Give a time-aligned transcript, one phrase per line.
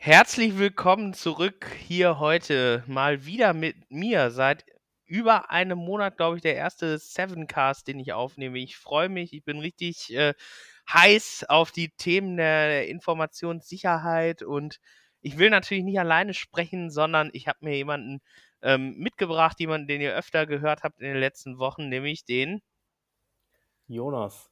[0.00, 4.30] Herzlich willkommen zurück hier heute mal wieder mit mir.
[4.30, 4.64] Seit
[5.06, 8.58] über einem Monat, glaube ich, der erste Sevencast, den ich aufnehme.
[8.58, 10.34] Ich freue mich, ich bin richtig äh,
[10.92, 14.78] heiß auf die Themen der Informationssicherheit und
[15.20, 18.20] ich will natürlich nicht alleine sprechen, sondern ich habe mir jemanden
[18.62, 22.62] ähm, mitgebracht, jemanden, den ihr öfter gehört habt in den letzten Wochen, nämlich den
[23.88, 24.50] Jonas.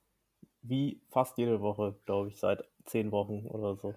[0.62, 3.94] Wie fast jede Woche, glaube ich, seit zehn Wochen oder so.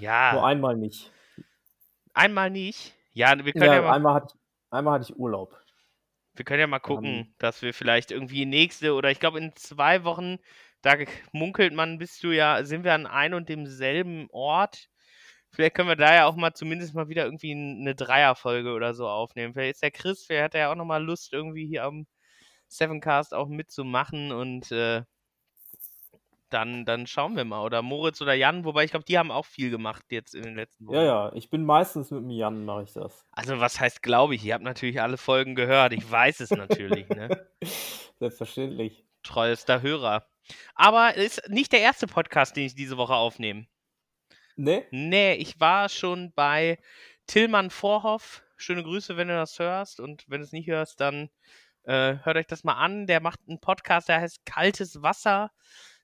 [0.00, 0.32] Ja.
[0.32, 1.12] Nur einmal nicht.
[2.14, 2.94] Einmal nicht?
[3.12, 5.56] Ja, wir können ja, ja, mal, einmal, hatte ich, einmal hatte ich Urlaub.
[6.34, 10.04] wir können ja mal gucken, dass wir vielleicht irgendwie nächste oder ich glaube in zwei
[10.04, 10.38] Wochen,
[10.82, 10.94] da
[11.32, 14.88] munkelt man, bist du ja, sind wir an ein und demselben Ort.
[15.50, 19.08] Vielleicht können wir da ja auch mal zumindest mal wieder irgendwie eine Dreierfolge oder so
[19.08, 19.54] aufnehmen.
[19.54, 22.06] Vielleicht ist der Chris, vielleicht hat er ja auch nochmal Lust, irgendwie hier am
[22.68, 25.02] Sevencast auch mitzumachen und äh,
[26.50, 27.62] dann, dann schauen wir mal.
[27.62, 30.54] Oder Moritz oder Jan, wobei ich glaube, die haben auch viel gemacht jetzt in den
[30.54, 30.96] letzten Wochen.
[30.96, 33.26] Ja, ja, ich bin meistens mit dem Jan, mache ich das.
[33.32, 34.44] Also was heißt, glaube ich?
[34.44, 35.92] Ihr habt natürlich alle Folgen gehört.
[35.92, 37.46] Ich weiß es natürlich, ne?
[38.18, 39.04] Selbstverständlich.
[39.22, 40.26] Treuester Hörer.
[40.74, 43.66] Aber es ist nicht der erste Podcast, den ich diese Woche aufnehme.
[44.56, 44.84] Ne?
[44.90, 46.78] Nee, ich war schon bei
[47.26, 48.42] Tillmann Vorhoff.
[48.56, 50.00] Schöne Grüße, wenn du das hörst.
[50.00, 51.30] Und wenn du es nicht hörst, dann
[51.84, 53.06] äh, hört euch das mal an.
[53.06, 55.52] Der macht einen Podcast, der heißt Kaltes Wasser.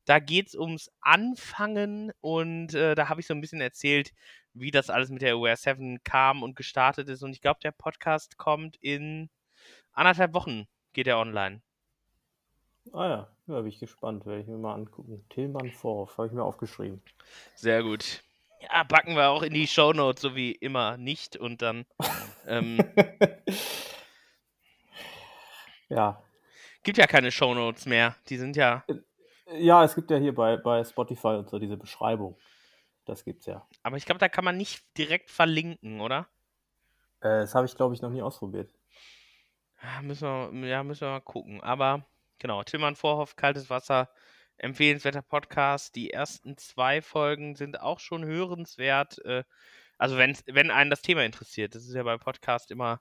[0.04, 4.12] Da geht es ums Anfangen und äh, da habe ich so ein bisschen erzählt,
[4.52, 7.22] wie das alles mit der Aware 7 kam und gestartet ist.
[7.22, 9.30] Und ich glaube, der Podcast kommt in
[9.92, 11.62] anderthalb Wochen, geht er online.
[12.92, 15.24] Ah ja, da bin ich gespannt, werde ich mir mal angucken.
[15.30, 17.02] Tillmann Vorhoff, habe ich mir aufgeschrieben.
[17.54, 18.22] Sehr gut.
[18.60, 21.36] Ja, backen wir auch in die Shownotes, so wie immer nicht.
[21.36, 21.86] Und dann
[22.46, 22.78] ähm,
[25.88, 26.22] ja.
[26.82, 28.16] gibt ja keine Shownotes mehr.
[28.28, 28.84] Die sind ja.
[29.46, 32.36] Ja, es gibt ja hier bei, bei Spotify und so diese Beschreibung.
[33.04, 33.66] Das gibt's ja.
[33.82, 36.26] Aber ich glaube, da kann man nicht direkt verlinken, oder?
[37.20, 38.72] Äh, das habe ich, glaube ich, noch nie ausprobiert.
[39.82, 40.26] Ja, müssen
[40.62, 41.62] wir, ja, müssen wir mal gucken.
[41.62, 42.06] Aber
[42.38, 44.08] genau, Tillmann Vorhoff, Kaltes Wasser,
[44.56, 45.94] empfehlenswerter Podcast.
[45.94, 49.22] Die ersten zwei Folgen sind auch schon hörenswert.
[49.26, 49.44] Äh,
[49.98, 51.74] also wenn, wenn einen das Thema interessiert.
[51.74, 53.00] Das ist ja bei Podcast immer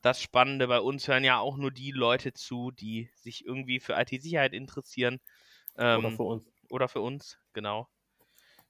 [0.00, 0.68] das Spannende.
[0.68, 5.20] Bei uns hören ja auch nur die Leute zu, die sich irgendwie für IT-Sicherheit interessieren.
[5.76, 6.52] Ähm, Oder für uns.
[6.70, 7.88] Oder für uns, genau.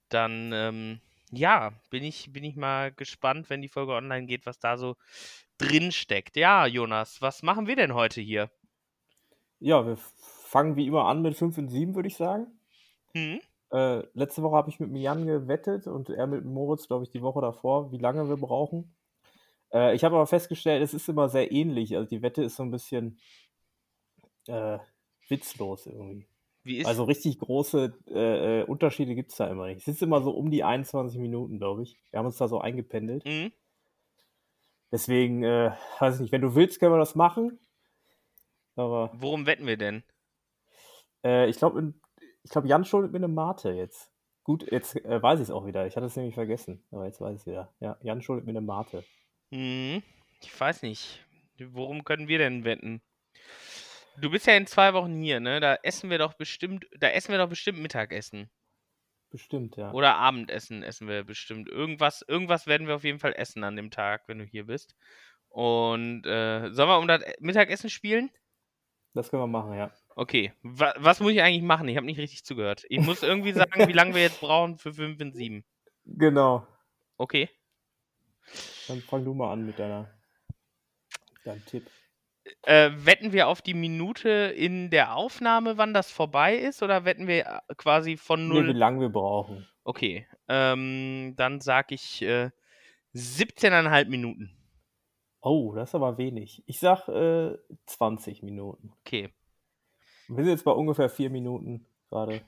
[0.09, 4.59] Dann, ähm, ja, bin ich, bin ich mal gespannt, wenn die Folge online geht, was
[4.59, 4.97] da so
[5.59, 6.37] drin steckt.
[6.37, 8.51] Ja, Jonas, was machen wir denn heute hier?
[9.59, 12.47] Ja, wir fangen wie immer an mit 5 und 7, würde ich sagen.
[13.15, 13.41] Hm?
[13.71, 17.23] Äh, letzte Woche habe ich mit Jan gewettet und er mit Moritz, glaube ich, die
[17.23, 18.95] Woche davor, wie lange wir brauchen.
[19.73, 21.97] Äh, ich habe aber festgestellt, es ist immer sehr ähnlich.
[21.97, 23.19] Also die Wette ist so ein bisschen
[24.47, 24.79] äh,
[25.29, 26.27] witzlos irgendwie.
[26.85, 29.79] Also richtig große äh, äh, Unterschiede gibt es da immer nicht.
[29.79, 31.97] Es ist immer so um die 21 Minuten, glaube ich.
[32.11, 33.25] Wir haben uns da so eingependelt.
[33.25, 33.51] hm?
[34.93, 37.59] Deswegen, äh, weiß ich nicht, wenn du willst, können wir das machen.
[38.77, 40.03] Aber Worum wetten wir denn?
[41.25, 41.95] äh, ich glaube,
[42.45, 44.13] ich glaub, Jan schuldet mir eine Mate jetzt.
[44.45, 45.87] Gut, jetzt äh, weiß ich es auch wieder.
[45.87, 46.85] Ich hatte es nämlich vergessen.
[46.91, 47.73] Aber jetzt weiß ich es wieder.
[47.81, 49.05] Ja, Jan schuldet mir eine Mate.
[49.51, 50.03] Hm,
[50.43, 51.25] ich weiß nicht.
[51.59, 53.01] Worum können wir denn wetten?
[54.21, 55.61] Du bist ja in zwei Wochen hier, ne?
[55.61, 58.51] Da essen wir doch bestimmt, da essen wir doch bestimmt Mittagessen.
[59.31, 59.93] Bestimmt, ja.
[59.93, 61.69] Oder Abendessen essen wir bestimmt.
[61.69, 64.95] Irgendwas, irgendwas werden wir auf jeden Fall essen an dem Tag, wenn du hier bist.
[65.49, 68.31] Und äh, sollen wir um das Mittagessen spielen?
[69.15, 69.91] Das können wir machen, ja.
[70.17, 70.53] Okay.
[70.63, 71.89] Wa was muss ich eigentlich machen?
[71.89, 72.85] Ich habe nicht richtig zugehört.
[72.89, 75.65] Ich muss irgendwie sagen, wie lange wir jetzt brauchen für 5 und 7.
[76.05, 76.67] Genau.
[77.17, 77.49] Okay.
[78.89, 80.11] Dann fang du mal an mit deiner
[81.45, 81.89] deinem Tipp.
[82.63, 87.27] Äh, wetten wir auf die Minute in der Aufnahme, wann das vorbei ist, oder wetten
[87.27, 88.77] wir äh, quasi von Nee, wie null?
[88.77, 89.67] lange wir brauchen.
[89.85, 90.27] Okay.
[90.49, 92.51] Ähm, dann sag ich äh,
[93.15, 94.51] 17,5 Minuten.
[95.41, 96.63] Oh, das ist aber wenig.
[96.67, 98.93] Ich sag äh, 20 Minuten.
[99.01, 99.31] Okay.
[100.29, 102.43] Wir sind jetzt bei ungefähr vier Minuten gerade.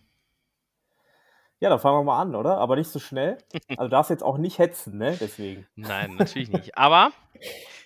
[1.64, 2.58] Ja, dann fangen wir mal an, oder?
[2.58, 3.38] Aber nicht so schnell.
[3.70, 5.16] Also du darfst jetzt auch nicht hetzen, ne?
[5.18, 5.66] Deswegen.
[5.76, 6.76] Nein, natürlich nicht.
[6.76, 7.10] Aber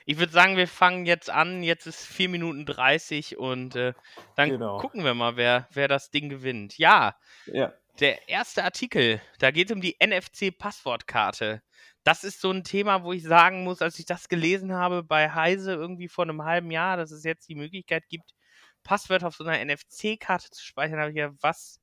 [0.04, 1.62] ich würde sagen, wir fangen jetzt an.
[1.62, 3.92] Jetzt ist 4 Minuten 30 und äh,
[4.34, 4.78] dann Genau.
[4.78, 6.76] gucken wir mal, wer, wer das Ding gewinnt.
[6.76, 7.14] Ja,
[7.46, 7.72] Ja.
[8.00, 11.62] der erste Artikel, da geht es um die NFC-Passwortkarte.
[12.02, 15.30] Das ist so ein Thema, wo ich sagen muss, als ich das gelesen habe bei
[15.30, 18.34] Heise irgendwie vor einem halben Jahr, dass es jetzt die Möglichkeit gibt,
[18.82, 21.78] Passwörter auf so einer NFC-Karte zu speichern, habe ich ja, was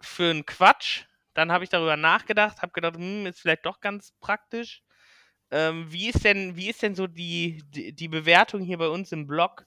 [0.00, 1.04] für ein Quatsch.
[1.34, 4.82] Dann habe ich darüber nachgedacht, habe gedacht, hm, ist vielleicht doch ganz praktisch.
[5.50, 9.12] Ähm, wie ist denn, wie ist denn so die, die, die Bewertung hier bei uns
[9.12, 9.66] im Blog?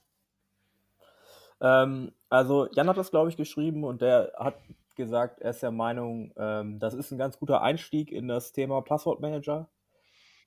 [1.60, 4.56] Ähm, also Jan hat das, glaube ich, geschrieben und der hat
[4.96, 8.82] gesagt, er ist der Meinung, ähm, das ist ein ganz guter Einstieg in das Thema
[8.82, 9.68] Passwortmanager,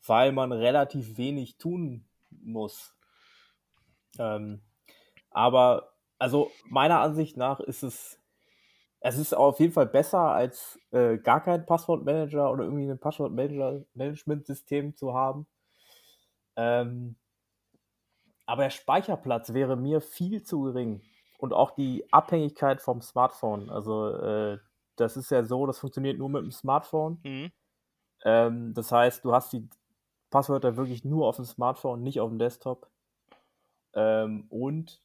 [0.05, 2.93] weil man relativ wenig tun muss.
[4.19, 4.61] Ähm,
[5.31, 8.19] aber also meiner Ansicht nach ist es,
[9.05, 14.95] es ist auf jeden Fall besser als äh, gar kein Passwortmanager oder irgendwie ein Passwortmanagement-System
[14.95, 15.45] zu haben.
[16.55, 17.17] Ähm,
[18.45, 21.01] aber der Speicherplatz wäre mir viel zu gering.
[21.37, 23.69] Und auch die Abhängigkeit vom Smartphone.
[23.69, 24.59] Also, äh,
[24.95, 27.19] das ist ja so, das funktioniert nur mit dem Smartphone.
[27.23, 27.51] Mhm.
[28.23, 29.67] Ähm, das heißt, du hast die
[30.29, 32.89] Passwörter wirklich nur auf dem Smartphone, nicht auf dem Desktop.
[33.95, 35.01] Ähm, und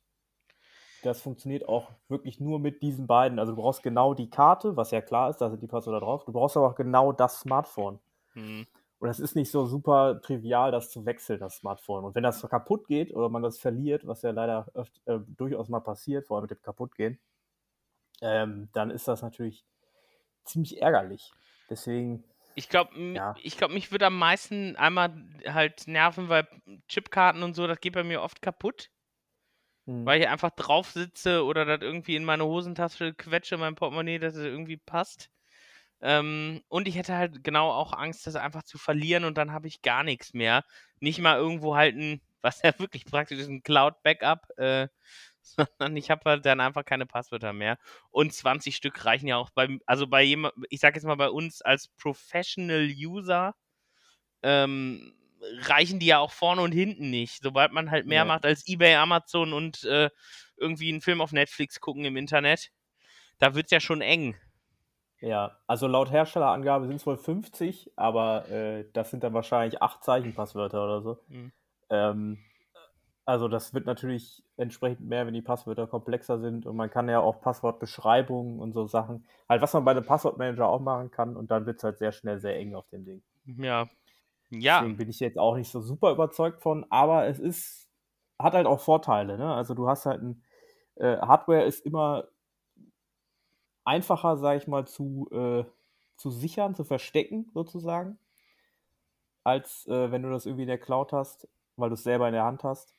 [1.02, 3.38] das funktioniert auch wirklich nur mit diesen beiden.
[3.38, 6.24] Also du brauchst genau die Karte, was ja klar ist, da sind die Passwörter drauf.
[6.24, 7.98] Du brauchst aber auch genau das Smartphone.
[8.34, 8.66] Mhm.
[9.00, 12.04] Und es ist nicht so super trivial, das zu wechseln, das Smartphone.
[12.04, 15.68] Und wenn das kaputt geht oder man das verliert, was ja leider öfter, äh, durchaus
[15.68, 17.18] mal passiert, vor allem mit dem Kaputtgehen,
[18.20, 19.64] ähm, dann ist das natürlich
[20.44, 21.32] ziemlich ärgerlich.
[21.70, 22.24] Deswegen.
[22.56, 23.36] Ich glaube, ja.
[23.40, 25.14] ich glaube, mich würde am meisten einmal
[25.46, 26.48] halt nerven, weil
[26.88, 28.90] Chipkarten und so, das geht bei mir oft kaputt.
[29.88, 30.04] Mhm.
[30.06, 34.34] Weil ich einfach drauf sitze oder das irgendwie in meine Hosentasche quetsche, mein Portemonnaie, dass
[34.34, 35.30] es irgendwie passt.
[36.02, 39.66] Ähm, und ich hätte halt genau auch Angst, das einfach zu verlieren und dann habe
[39.68, 40.64] ich gar nichts mehr.
[41.00, 44.88] Nicht mal irgendwo halten, was ja wirklich praktisch ist, ein Cloud-Backup, äh,
[45.42, 47.78] sondern ich habe halt dann einfach keine Passwörter mehr.
[48.10, 51.30] Und 20 Stück reichen ja auch bei, also bei jemand, ich sage jetzt mal bei
[51.30, 53.54] uns als Professional User,
[54.42, 55.14] ähm,
[55.62, 57.42] reichen die ja auch vorne und hinten nicht.
[57.42, 58.24] Sobald man halt mehr ja.
[58.24, 60.10] macht als eBay, Amazon und äh,
[60.56, 62.70] irgendwie einen Film auf Netflix gucken im Internet,
[63.38, 64.36] da wird es ja schon eng.
[65.20, 70.04] Ja, also laut Herstellerangabe sind es wohl 50, aber äh, das sind dann wahrscheinlich acht
[70.04, 71.18] Zeichenpasswörter oder so.
[71.28, 71.52] Mhm.
[71.90, 72.38] Ähm,
[73.24, 77.20] also das wird natürlich entsprechend mehr, wenn die Passwörter komplexer sind und man kann ja
[77.20, 81.50] auch Passwortbeschreibungen und so Sachen, halt was man bei einem Passwortmanager auch machen kann und
[81.50, 83.22] dann wird es halt sehr schnell sehr eng auf dem Ding.
[83.44, 83.86] Ja.
[84.50, 84.80] Ja.
[84.80, 87.88] Deswegen bin ich jetzt auch nicht so super überzeugt von, aber es ist,
[88.38, 89.54] hat halt auch Vorteile, ne?
[89.54, 90.42] Also du hast halt ein,
[90.96, 92.28] äh, Hardware ist immer
[93.84, 95.64] einfacher, sage ich mal, zu, äh,
[96.16, 98.18] zu sichern, zu verstecken, sozusagen,
[99.44, 102.34] als äh, wenn du das irgendwie in der Cloud hast, weil du es selber in
[102.34, 102.94] der Hand hast.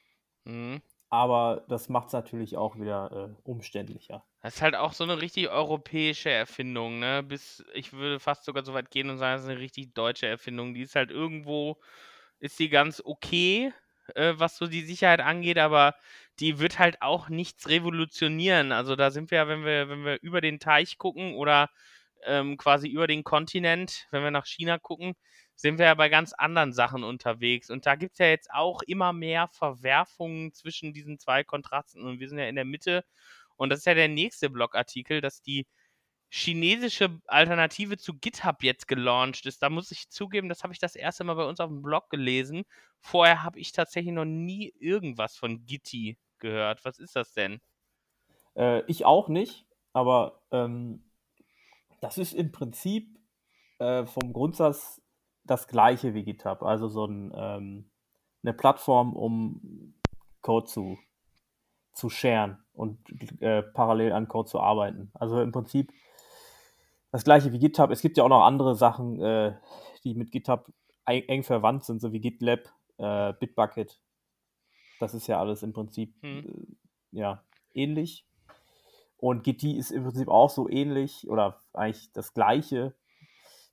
[0.45, 0.81] Mhm.
[1.09, 4.23] Aber das macht es natürlich auch wieder äh, umständlicher.
[4.41, 7.23] Das ist halt auch so eine richtig europäische Erfindung, ne?
[7.23, 10.27] Bis, ich würde fast sogar so weit gehen und sagen, das ist eine richtig deutsche
[10.27, 10.73] Erfindung.
[10.73, 11.77] Die ist halt irgendwo,
[12.39, 13.73] ist die ganz okay,
[14.15, 15.93] äh, was so die Sicherheit angeht, aber
[16.39, 18.71] die wird halt auch nichts revolutionieren.
[18.71, 21.69] Also da sind wir ja, wenn wir, wenn wir über den Teich gucken oder
[22.25, 25.15] ähm, quasi über den Kontinent, wenn wir nach China gucken,
[25.55, 27.69] sind wir ja bei ganz anderen Sachen unterwegs.
[27.69, 32.03] Und da gibt es ja jetzt auch immer mehr Verwerfungen zwischen diesen zwei Kontrasten.
[32.05, 33.03] Und wir sind ja in der Mitte.
[33.59, 35.67] Und das ist ja der nächste Blogartikel, dass die
[36.29, 39.61] chinesische Alternative zu GitHub jetzt gelauncht ist.
[39.61, 42.09] Da muss ich zugeben, das habe ich das erste Mal bei uns auf dem Blog
[42.09, 42.63] gelesen.
[43.01, 46.85] Vorher habe ich tatsächlich noch nie irgendwas von Gitti gehört.
[46.85, 47.59] Was ist das denn?
[48.55, 51.03] Äh, ich auch nicht, aber ähm,
[51.99, 53.19] das ist im Prinzip
[53.79, 55.01] äh, vom Grundsatz
[55.43, 56.63] das gleiche wie GitHub.
[56.63, 57.91] Also so ein, ähm,
[58.43, 59.95] eine Plattform, um
[60.41, 60.97] Code zu,
[61.99, 62.99] zu sharen und
[63.41, 65.11] äh, parallel an Code zu arbeiten.
[65.13, 65.91] Also im Prinzip
[67.11, 67.91] das gleiche wie GitHub.
[67.91, 69.55] Es gibt ja auch noch andere Sachen, äh,
[70.03, 70.71] die mit GitHub
[71.05, 72.61] eng verwandt sind, so wie GitLab,
[72.97, 73.99] äh, Bitbucket.
[74.99, 76.45] Das ist ja alles im Prinzip hm.
[76.45, 78.25] äh, ja, ähnlich.
[79.17, 82.95] Und Gitti ist im Prinzip auch so ähnlich oder eigentlich das gleiche.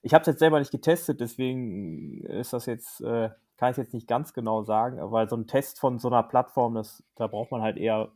[0.02, 3.94] Ich habe es jetzt selber nicht getestet, deswegen ist das jetzt, äh, kann ich jetzt
[3.94, 7.50] nicht ganz genau sagen, weil so ein Test von so einer Plattform, das, da braucht
[7.50, 8.12] man halt eher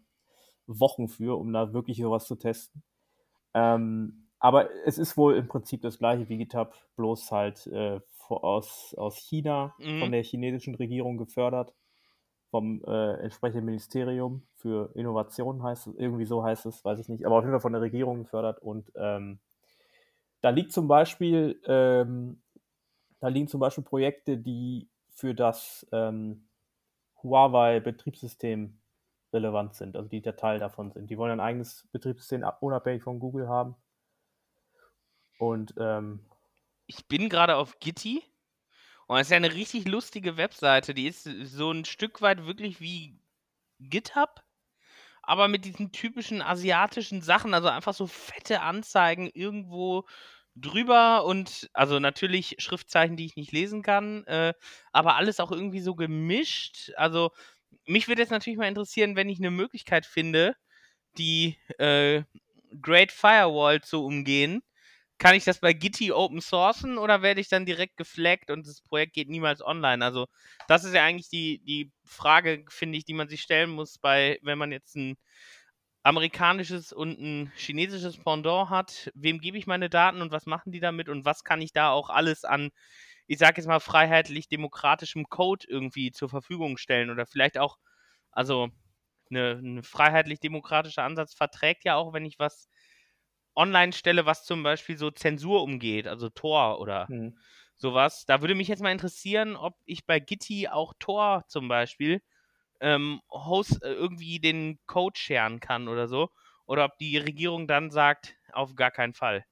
[0.66, 2.82] Wochen für, um da wirklich sowas zu testen.
[3.54, 8.94] Ähm, aber es ist wohl im Prinzip das gleiche wie GitHub, bloß halt äh, aus,
[8.97, 10.00] aus China, mhm.
[10.00, 11.75] von der chinesischen Regierung gefördert,
[12.50, 17.26] vom äh, entsprechenden Ministerium für Innovation heißt es, irgendwie so heißt es, weiß ich nicht,
[17.26, 19.40] aber auf jeden Fall von der Regierung gefördert und ähm,
[20.40, 22.40] da liegt zum Beispiel, ähm,
[23.20, 24.88] da liegen zum Beispiel Projekte, die
[25.21, 26.49] für das ähm,
[27.23, 28.81] Huawei-Betriebssystem
[29.33, 31.09] relevant sind, also die der Teil davon sind.
[31.09, 33.77] Die wollen ein eigenes Betriebssystem unabhängig von Google haben
[35.41, 36.21] und ähm,
[36.87, 38.23] ich bin gerade auf Gitti
[39.07, 40.93] und es ist ja eine richtig lustige Webseite.
[40.93, 43.19] Die ist so ein Stück weit wirklich wie
[43.79, 44.43] GitHub,
[45.23, 50.05] aber mit diesen typischen asiatischen Sachen, also einfach so fette Anzeigen irgendwo
[50.57, 54.54] drüber und also natürlich Schriftzeichen, die ich nicht lesen kann, äh,
[54.92, 56.92] aber alles auch irgendwie so gemischt.
[56.97, 57.30] Also
[57.87, 60.57] mich würde jetzt natürlich mal interessieren, wenn ich eine Möglichkeit finde,
[61.19, 62.23] die äh,
[62.80, 64.62] Great Firewall zu umgehen,
[65.19, 68.80] kann ich das bei Gitti open sourcen oder werde ich dann direkt geflaggt und das
[68.83, 70.04] Projekt geht niemals online?
[70.04, 70.26] Also,
[70.69, 74.38] das ist ja eigentlich die, die Frage, finde ich, die man sich stellen muss, bei,
[74.42, 75.16] wenn man jetzt ein
[76.02, 79.11] amerikanisches und ein chinesisches Pendant hat.
[79.14, 81.90] Wem gebe ich meine Daten und was machen die damit und was kann ich da
[81.90, 82.71] auch alles an,
[83.26, 87.78] ich sage jetzt mal, freiheitlich-demokratischem Code irgendwie zur Verfügung stellen oder vielleicht auch,
[88.33, 88.69] also
[89.30, 92.69] eine, eine freiheitlich-demokratischer Ansatz verträgt ja auch, wenn ich was
[93.54, 97.38] online stelle, was zum Beispiel so Zensur umgeht, also Tor oder hm.
[97.76, 98.25] sowas.
[98.26, 102.23] Da würde mich jetzt mal interessieren, ob ich bei Gitti auch Tor zum Beispiel
[102.80, 106.30] ähm, Host äh, irgendwie den Code scheren kann oder so.
[106.66, 109.44] Oder ob die Regierung dann sagt, auf gar keinen Fall.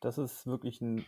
[0.00, 1.04] Das ist wirklich ein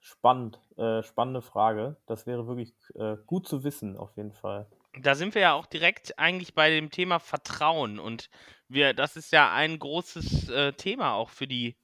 [0.00, 1.96] spannend, äh, spannende Frage.
[2.06, 4.68] Das wäre wirklich äh, gut zu wissen, auf jeden Fall.
[5.00, 8.28] Da sind wir ja auch direkt eigentlich bei dem Thema Vertrauen und
[8.66, 11.76] wir, das ist ja ein großes äh, Thema auch für die,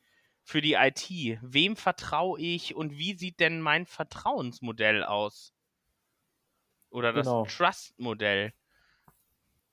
[0.42, 1.08] für die IT.
[1.42, 5.55] Wem vertraue ich und wie sieht denn mein Vertrauensmodell aus?
[6.90, 7.44] Oder das genau.
[7.44, 8.52] Trust-Modell.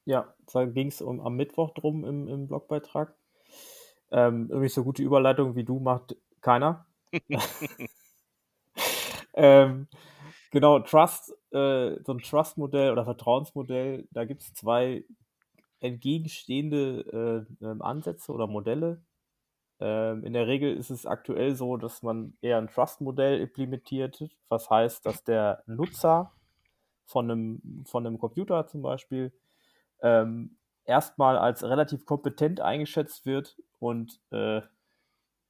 [0.05, 3.15] Ja, da ging es um, am Mittwoch drum im, im Blogbeitrag.
[4.12, 6.86] Ähm, irgendwie so gute Überleitung wie du macht keiner.
[9.34, 9.88] ähm,
[10.51, 15.05] genau, Trust, äh, so ein Trust-Modell oder Vertrauensmodell, da gibt es zwei
[15.79, 19.01] entgegenstehende äh, ähm, Ansätze oder Modelle.
[19.79, 24.70] Ähm, in der Regel ist es aktuell so, dass man eher ein Trust-Modell implementiert, was
[24.70, 26.32] heißt, dass der Nutzer
[27.05, 29.31] von einem, von einem Computer zum Beispiel
[30.01, 34.62] ähm, erstmal als relativ kompetent eingeschätzt wird und äh,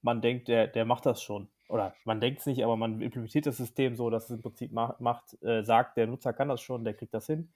[0.01, 1.49] man denkt, der, der macht das schon.
[1.69, 4.71] Oder man denkt es nicht, aber man implementiert das System so, dass es im Prinzip
[4.71, 7.51] macht, macht äh, sagt, der Nutzer kann das schon, der kriegt das hin.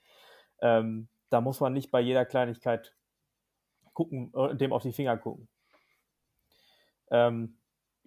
[0.61, 2.95] Ähm, da muss man nicht bei jeder Kleinigkeit
[3.93, 5.47] gucken, äh, dem auf die Finger gucken.
[7.11, 7.56] Ähm,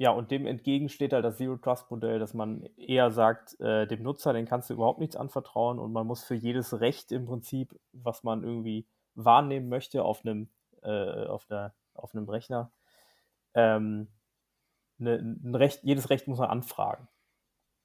[0.01, 3.87] ja, und dem entgegen steht halt das Zero Trust Modell, dass man eher sagt, äh,
[3.87, 7.27] dem Nutzer, den kannst du überhaupt nichts anvertrauen und man muss für jedes Recht im
[7.27, 10.49] Prinzip, was man irgendwie wahrnehmen möchte auf einem,
[10.81, 12.73] äh, auf, der, auf einem Rechner,
[13.53, 14.09] ähm,
[14.97, 17.07] ne, ein Recht, jedes Recht muss man anfragen.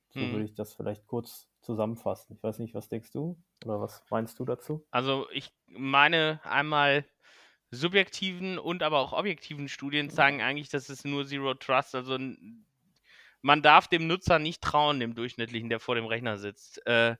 [0.07, 0.31] So hm.
[0.31, 2.37] würde ich das vielleicht kurz zusammenfassen.
[2.37, 4.87] Ich weiß nicht, was denkst du oder was meinst du dazu?
[4.89, 7.03] Also ich meine einmal
[7.71, 12.17] subjektiven und aber auch objektiven Studien zeigen eigentlich, dass es nur Zero Trust, also
[13.41, 16.85] man darf dem Nutzer nicht trauen, dem Durchschnittlichen, der vor dem Rechner sitzt.
[16.87, 17.15] Äh,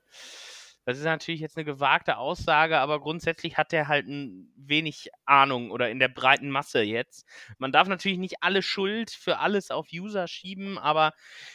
[0.85, 5.71] das ist natürlich jetzt eine gewagte Aussage, aber grundsätzlich hat er halt ein wenig Ahnung
[5.71, 7.27] oder in der breiten Masse jetzt.
[7.57, 11.13] Man darf natürlich nicht alle Schuld für alles auf User schieben, aber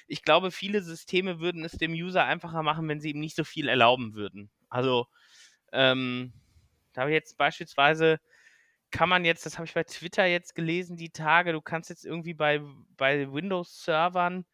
[0.08, 3.44] ich glaube, viele Systeme würden es dem User einfacher machen, wenn sie ihm nicht so
[3.44, 4.50] viel erlauben würden.
[4.68, 5.06] Also,
[5.72, 6.32] ähm,
[6.92, 8.18] da habe ich jetzt beispielsweise
[8.90, 12.04] kann man jetzt, das habe ich bei Twitter jetzt gelesen, die Tage, du kannst jetzt
[12.04, 12.60] irgendwie bei,
[12.96, 14.44] bei Windows-Servern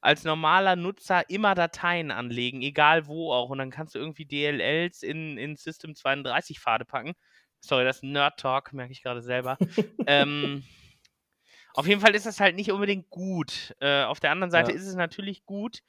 [0.00, 3.50] als normaler Nutzer immer Dateien anlegen, egal wo auch.
[3.50, 7.14] Und dann kannst du irgendwie DLLs in, in System 32 Pfade packen.
[7.60, 9.58] Sorry, das ist Nerd Talk, merke ich gerade selber.
[10.06, 10.62] ähm,
[11.74, 13.74] auf jeden Fall ist das halt nicht unbedingt gut.
[13.80, 14.76] Äh, auf der anderen Seite ja.
[14.76, 15.82] ist es natürlich gut.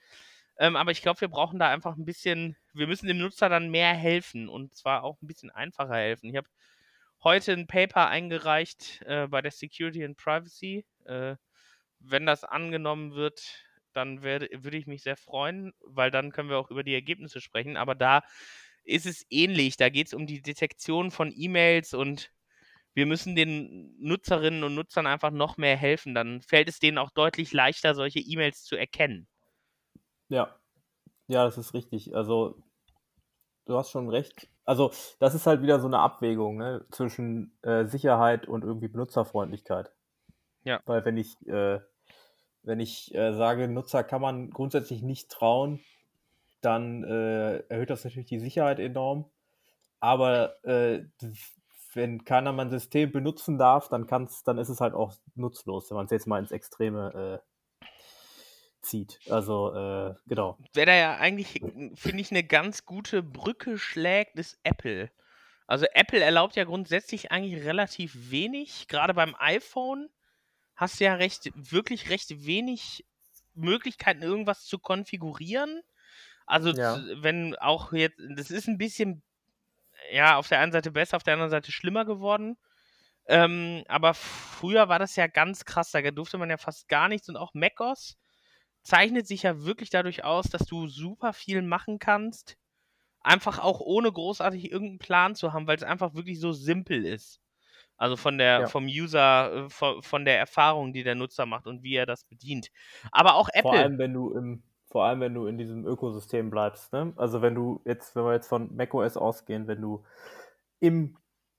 [0.58, 3.70] Ähm, aber ich glaube, wir brauchen da einfach ein bisschen, wir müssen dem Nutzer dann
[3.70, 6.30] mehr helfen und zwar auch ein bisschen einfacher helfen.
[6.30, 6.50] Ich habe
[7.24, 10.86] heute ein Paper eingereicht äh, bei der Security and Privacy.
[11.06, 11.36] Äh,
[12.00, 16.72] wenn das angenommen wird, dann würde ich mich sehr freuen, weil dann können wir auch
[16.72, 17.76] über die Ergebnisse sprechen.
[17.76, 18.22] Aber da
[18.84, 19.78] ist es ähnlich.
[19.78, 22.32] Da geht es um die Detektion von E-Mails und
[22.94, 26.16] wir müssen den Nutzerinnen und Nutzern einfach noch mehr helfen.
[26.16, 29.28] Dann fällt es denen auch deutlich leichter, solche E-Mails zu erkennen.
[30.30, 30.60] Ja,
[31.28, 32.16] ja, das ist richtig.
[32.16, 32.62] Also
[33.66, 34.50] du hast schon recht.
[34.70, 39.92] Also das ist halt wieder so eine Abwägung ne, zwischen äh, Sicherheit und irgendwie Benutzerfreundlichkeit.
[40.64, 40.80] Ja.
[40.86, 41.80] Weil wenn ich, äh,
[42.62, 45.80] wenn ich äh, sage, Nutzer kann man grundsätzlich nicht trauen,
[46.62, 49.26] dann äh, erhöht das natürlich die Sicherheit enorm.
[50.00, 51.04] Aber äh,
[51.96, 55.96] wenn keiner mein System benutzen darf, dann kann's, dann ist es halt auch nutzlos, wenn
[55.98, 57.49] man es jetzt mal ins Extreme äh,
[58.82, 59.20] zieht.
[59.30, 60.58] Also, äh, genau.
[60.74, 61.62] Wer da ja eigentlich,
[61.96, 65.12] finde ich, eine ganz gute Brücke schlägt, ist Apple.
[65.68, 68.88] Also Apple erlaubt ja grundsätzlich eigentlich relativ wenig.
[68.88, 70.10] Gerade beim iPhone
[70.76, 73.06] hast du ja recht, wirklich recht wenig
[73.54, 75.82] Möglichkeiten, irgendwas zu konfigurieren.
[76.48, 77.00] Also ja.
[77.22, 79.22] wenn auch jetzt, das ist ein bisschen,
[80.12, 82.58] ja, auf der einen Seite besser, auf der anderen Seite schlimmer geworden.
[83.28, 87.30] Ähm, aber früher war das ja ganz krass, da durfte man ja fast gar nichts
[87.30, 88.18] und auch macOS
[88.84, 92.58] zeichnet sich ja wirklich dadurch aus, dass du super viel machen kannst,
[93.22, 97.42] einfach auch ohne großartig irgendeinen Plan zu haben, weil es einfach wirklich so simpel ist.
[97.98, 98.68] Also von der, Ja.
[98.68, 102.24] vom User, äh, von, von der Erfahrung, die der Nutzer macht und wie er das
[102.26, 102.70] bedient.
[103.12, 103.80] Aber auch Vor Apple.
[103.80, 106.94] allem, wenn du im, vor allem, wenn du in diesem Ökosystem bleibst.
[106.94, 107.14] Ne?
[107.18, 110.04] Also wenn du jetzt, wenn wir jetzt von macOS ausgehen, wenn du
[110.80, 111.18] im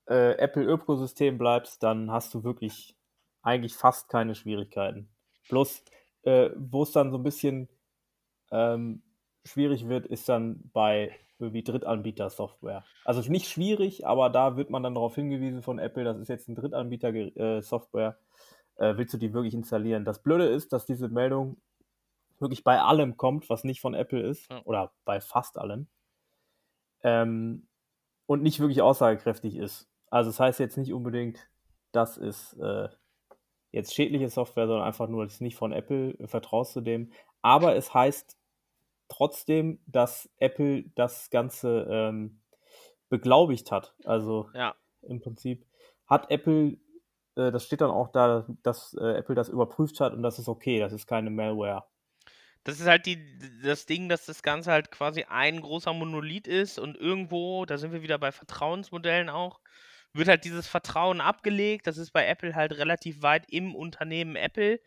[0.08, 2.96] äh, Apple-Ökosystem bleibst, dann hast du wirklich
[3.42, 5.08] eigentlich fast keine Schwierigkeiten.
[5.48, 5.84] Bloß,
[6.22, 7.68] äh, wo es dann so ein bisschen
[8.50, 9.02] ähm,
[9.44, 12.84] schwierig wird, ist dann bei irgendwie Drittanbieter-Software.
[13.04, 16.48] Also nicht schwierig, aber da wird man dann darauf hingewiesen von Apple, das ist jetzt
[16.48, 18.18] ein Drittanbieter-Software.
[18.76, 20.04] Äh, willst du die wirklich installieren?
[20.04, 21.56] Das Blöde ist, dass diese Meldung
[22.38, 24.62] wirklich bei allem kommt, was nicht von Apple ist, Ja.
[24.64, 25.88] oder bei fast allem,
[27.02, 27.66] ähm,
[28.26, 29.88] und nicht wirklich aussagekräftig ist.
[30.10, 31.48] Also das heißt jetzt nicht unbedingt,
[31.92, 32.88] das ist äh,
[33.72, 37.12] jetzt schädliche Software, sondern einfach nur, das ist nicht von Apple, äh, vertraust du dem.
[37.42, 38.36] Aber es heißt
[39.08, 42.40] trotzdem, dass Apple das Ganze ähm,
[43.08, 43.94] beglaubigt hat.
[44.04, 44.74] Also Ja.
[45.02, 45.66] im Prinzip
[46.06, 46.78] hat Apple,
[47.36, 50.48] äh, das steht dann auch da, dass äh, Apple das überprüft hat und das ist
[50.48, 51.84] okay, das ist keine Malware.
[52.64, 53.18] Das ist halt die,
[53.62, 57.92] das Ding, dass das Ganze halt quasi ein großer Monolith ist und irgendwo, da sind
[57.92, 59.60] wir wieder bei Vertrauensmodellen auch,
[60.12, 61.86] wird halt dieses Vertrauen abgelegt.
[61.86, 64.80] Das ist bei Apple halt relativ weit im Unternehmen Apple.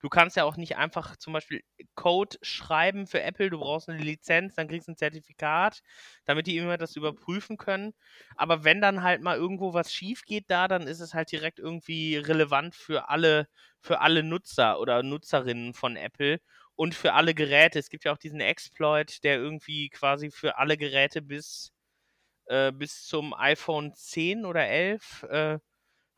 [0.00, 1.62] Du kannst ja auch nicht einfach zum Beispiel
[1.94, 3.50] Code schreiben für Apple.
[3.50, 5.82] Du brauchst eine Lizenz, dann kriegst du ein Zertifikat,
[6.24, 7.92] damit die immer das überprüfen können.
[8.36, 11.58] Aber wenn dann halt mal irgendwo was schief geht da, dann ist es halt direkt
[11.58, 13.46] irgendwie relevant für alle,
[13.80, 16.40] für alle Nutzer oder Nutzerinnen von Apple
[16.76, 17.78] und für alle Geräte.
[17.78, 21.74] Es gibt ja auch diesen Exploit, der irgendwie quasi für alle Geräte bis,
[22.50, 25.58] äh, bis zum iPhone 10 oder 11 äh,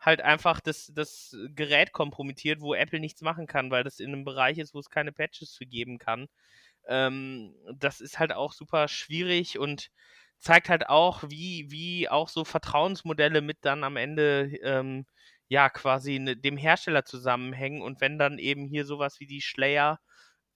[0.01, 4.25] halt einfach das, das Gerät kompromittiert, wo Apple nichts machen kann, weil das in einem
[4.25, 6.29] Bereich ist, wo es keine Patches für geben kann.
[6.89, 9.91] Ähm, das ist halt auch super schwierig und
[10.39, 15.07] zeigt halt auch, wie, wie auch so Vertrauensmodelle mit dann am Ende ähm,
[15.49, 20.01] ja quasi ne, dem Hersteller zusammenhängen und wenn dann eben hier sowas wie die Slayer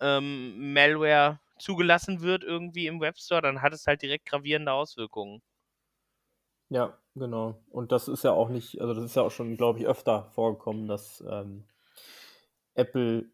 [0.01, 5.43] ähm, Malware zugelassen wird irgendwie im Webstore, dann hat es halt direkt gravierende Auswirkungen.
[6.69, 7.63] Ja, genau.
[7.71, 10.31] Und das ist ja auch nicht, also das ist ja auch schon, glaube ich, öfter
[10.35, 11.65] vorgekommen, dass ähm,
[12.75, 13.27] Apple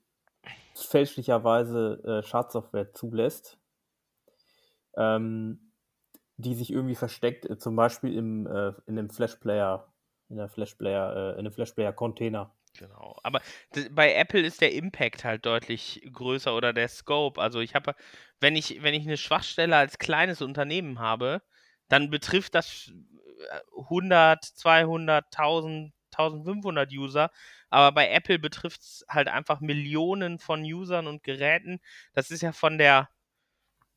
[0.75, 3.59] fälschlicherweise äh, Schadsoftware zulässt,
[4.97, 5.73] ähm,
[6.37, 9.93] die sich irgendwie versteckt, äh, zum Beispiel im, äh, in dem Flashplayer,
[10.29, 12.55] in der Flashplayer, äh, in einem Flashplayer-Container.
[12.79, 13.19] Genau.
[13.23, 13.43] Aber
[13.91, 17.41] bei Apple ist der Impact halt deutlich größer oder der Scope.
[17.41, 17.95] Also ich habe,
[18.41, 21.43] wenn ich, wenn ich eine Schwachstelle als kleines Unternehmen habe,
[21.89, 22.91] dann betrifft das
[23.89, 27.31] 100, 200, 1000, 1500 User.
[27.71, 31.81] Aber bei Apple betrifft es halt einfach Millionen von Usern und Geräten.
[32.13, 33.09] Das ist ja von der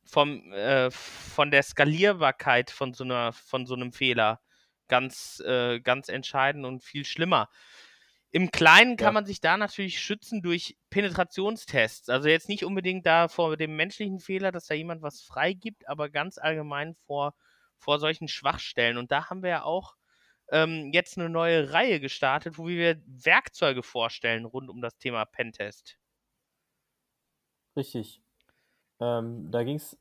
[0.04, 4.40] vom, äh, von der Skalierbarkeit von so einer, von so einem Fehler
[4.88, 7.48] ganz, äh, ganz entscheidend und viel schlimmer.
[8.30, 9.12] Im Kleinen kann Ja.
[9.12, 12.08] man sich da natürlich schützen durch Penetrationstests.
[12.08, 16.10] Also jetzt nicht unbedingt da vor dem menschlichen Fehler, dass da jemand was freigibt, aber
[16.10, 17.34] ganz allgemein vor,
[17.78, 18.98] vor solchen Schwachstellen.
[18.98, 19.96] Und da haben wir ja auch
[20.50, 25.98] ähm, jetzt eine neue Reihe gestartet, wo wir Werkzeuge vorstellen rund um das Thema Pentest.
[27.76, 28.22] Richtig.
[29.00, 29.98] Ähm, da ging es,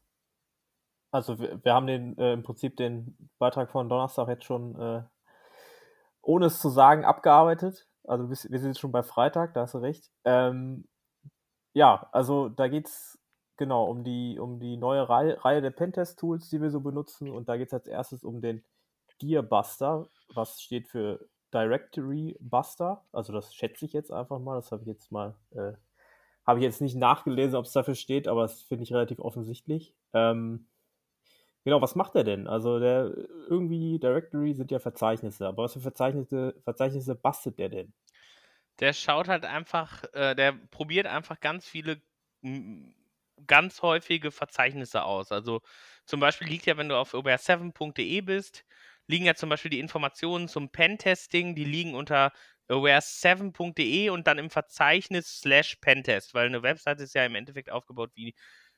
[1.12, 5.04] also wir, wir haben den äh, im Prinzip den Beitrag von Donnerstag jetzt schon, äh,
[6.22, 7.88] ohne es zu sagen, abgearbeitet.
[8.04, 10.12] Also wir, sind jetzt schon bei Freitag, da hast du recht.
[10.24, 10.88] Ähm,
[11.74, 13.20] ja, also da geht es
[13.58, 17.30] genau um die, um die neue Reihe, Reihe der Pentest-Tools, die wir so benutzen.
[17.30, 18.64] Und da geht es als erstes um den
[19.20, 23.04] Gearbuster, was steht für Directory Buster.
[23.12, 24.56] Also das schätze ich jetzt einfach mal.
[24.56, 25.74] Das habe ich jetzt mal, äh,
[26.46, 29.96] habe ich jetzt nicht nachgelesen, ob es dafür steht, aber das finde ich relativ offensichtlich.
[30.14, 30.68] Ähm,
[31.64, 32.48] genau, was macht er denn?
[32.48, 33.12] Also der
[33.48, 37.94] irgendwie Directory sind ja Verzeichnisse, aber was für Verzeichnisse, Verzeichnisse bastelt der denn?
[38.80, 42.02] Der schaut halt einfach, äh, der probiert einfach ganz viele
[43.48, 45.32] ganz häufige Verzeichnisse aus.
[45.32, 45.62] Also
[46.06, 48.66] zum Beispiel liegt ja, wenn du auf aware7.de bist,
[49.08, 52.32] liegen ja zum Beispiel die Informationen zum Pentesting, die liegen unter
[52.70, 58.12] aware7.de und dann im Verzeichnis slash Pentest, weil eine Webseite ist ja im Endeffekt aufgebaut
[58.16, 58.36] wie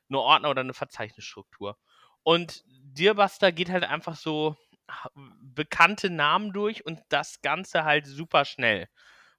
[0.09, 1.77] eine Ordner oder eine Verzeichnisstruktur.
[2.23, 4.55] Und Dearbuster geht halt einfach so
[5.41, 8.87] bekannte Namen durch und das Ganze halt super schnell.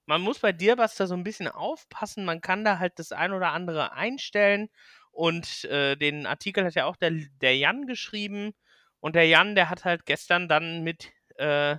[0.05, 3.51] Man muss bei Dearbuster so ein bisschen aufpassen, man kann da halt das ein oder
[3.51, 4.69] andere einstellen
[5.11, 8.53] und äh, den Artikel hat ja auch der, der Jan geschrieben
[8.99, 11.77] und der Jan, der hat halt gestern dann mit, äh,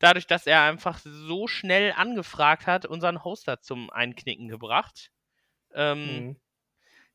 [0.00, 5.10] dadurch, dass er einfach so schnell angefragt hat, unseren Hoster zum Einknicken gebracht.
[5.74, 6.36] Ähm, Mhm.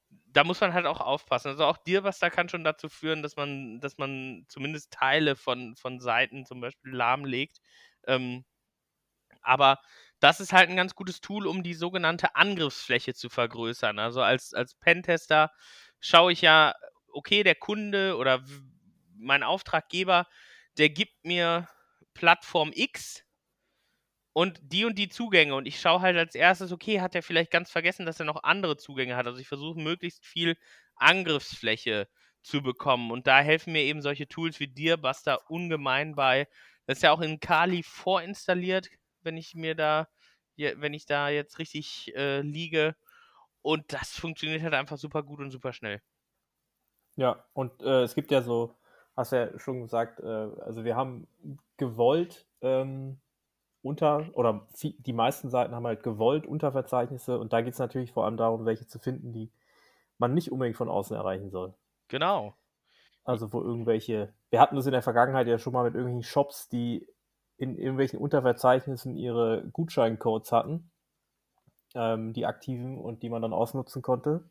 [0.10, 1.50] da muss man halt auch aufpassen.
[1.50, 6.00] Also auch Dearbuster kann schon dazu führen, dass man, dass man zumindest Teile von, von
[6.00, 7.60] Seiten zum Beispiel lahmlegt.
[8.08, 8.46] Ähm,
[9.42, 9.80] aber
[10.20, 14.00] das ist halt ein ganz gutes Tool, um die sogenannte Angriffsfläche zu vergrößern.
[14.00, 15.52] Also als, als Pentester
[16.00, 16.74] schaue ich ja,
[17.14, 18.44] okay, der Kunde oder
[19.18, 20.28] mein Auftraggeber,
[20.78, 21.70] der gibt mir
[22.14, 23.24] Plattform X
[24.34, 25.56] und die und die Zugänge.
[25.56, 28.44] Und ich schaue halt als erstes, okay, hat er vielleicht ganz vergessen, dass er noch
[28.44, 29.28] andere Zugänge hat.
[29.28, 30.58] Also ich versuche möglichst viel
[30.96, 32.08] Angriffsfläche
[32.44, 33.12] zu bekommen.
[33.12, 36.48] Und da helfen mir eben solche Tools wie Dearbuster ungemein bei.
[36.86, 38.90] Das ist ja auch in Kali vorinstalliert,
[39.26, 40.08] wenn ich mir da,
[40.56, 42.96] wenn ich da jetzt richtig äh, liege.
[43.62, 46.02] Und das funktioniert halt einfach super gut und super schnell.
[47.16, 48.76] Ja, und äh, es gibt ja so,
[49.16, 51.28] hast ja schon gesagt, äh, also wir haben
[51.78, 53.20] gewollt ähm,
[53.82, 58.26] unter, oder die meisten Seiten haben halt gewollt Unterverzeichnisse und da geht es natürlich vor
[58.26, 59.52] allem darum, welche zu finden, die
[60.18, 61.74] man nicht unbedingt von außen erreichen soll.
[62.08, 62.56] Genau.
[63.24, 66.70] Also wo irgendwelche, wir hatten das in der Vergangenheit ja schon mal mit irgendwelchen Shops,
[66.70, 67.08] die
[67.58, 70.92] in irgendwelchen Unterverzeichnissen ihre Gutscheincodes hatten,
[71.94, 74.44] ähm, die aktiven und die man dann ausnutzen konnte.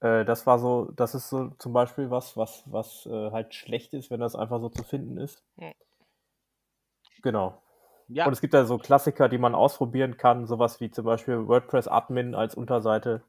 [0.00, 3.94] Äh, das war so, das ist so zum Beispiel was, was, was äh, halt schlecht
[3.94, 5.42] ist, wenn das einfach so zu finden ist.
[5.58, 5.72] Hm.
[7.22, 7.62] Genau.
[8.08, 8.26] Ja.
[8.26, 11.86] Und es gibt da so Klassiker, die man ausprobieren kann, sowas wie zum Beispiel WordPress
[11.86, 13.22] Admin als Unterseite.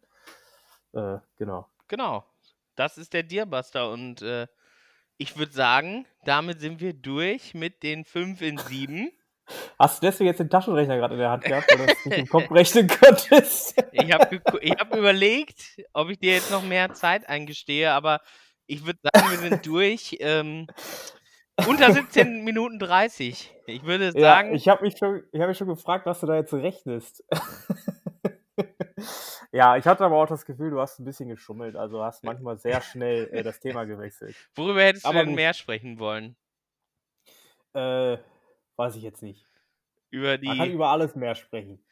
[0.94, 1.68] Äh, genau.
[1.88, 2.26] Genau.
[2.76, 4.48] Das ist der Dearbuster und äh,
[5.18, 9.12] ich würde sagen, damit sind wir durch mit den 5 in 7.
[9.78, 12.18] Hast du deswegen jetzt den Taschenrechner gerade in der Hand gehabt, weil du es nicht
[12.18, 13.76] im Kopf rechnen konntest?
[13.92, 14.42] ich habe
[14.80, 18.22] hab überlegt, ob ich dir jetzt noch mehr Zeit eingestehe, aber
[18.68, 20.18] ich würde sagen, wir sind durch.
[20.22, 20.68] Ähm,
[21.68, 23.54] unter 17 Minuten 30.
[23.68, 24.50] Ich würde sagen.
[24.50, 27.24] Ja, ich habe mich, schon, hab mich schon gefragt, was du da jetzt rechnest.
[29.52, 31.76] ja, ich hatte aber auch das Gefühl, du hast ein bisschen geschummelt.
[31.76, 34.36] Also hast manchmal sehr schnell äh, das Thema gewechselt.
[34.56, 36.36] Worüber hättest aber du denn mehr sprechen wollen?
[37.74, 38.18] Äh,
[38.78, 39.46] weiß ich jetzt nicht.
[40.10, 40.48] Über die.
[40.48, 41.84] Man kann über alles mehr sprechen.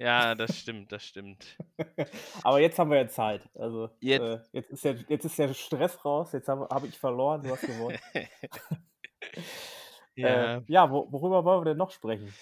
[0.00, 1.58] Ja, das stimmt, das stimmt.
[2.44, 3.48] Aber jetzt haben wir ja Zeit.
[3.54, 6.96] Also jetzt, äh, jetzt, ist, der, jetzt ist der Stress raus, jetzt habe hab ich
[6.96, 7.98] verloren, du hast gewonnen.
[10.14, 12.32] ja, äh, ja wo, worüber wollen wir denn noch sprechen?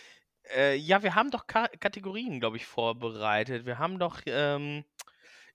[0.54, 3.66] Äh, ja, wir haben doch Ka Kategorien, glaube ich, vorbereitet.
[3.66, 4.84] Wir haben doch, ähm,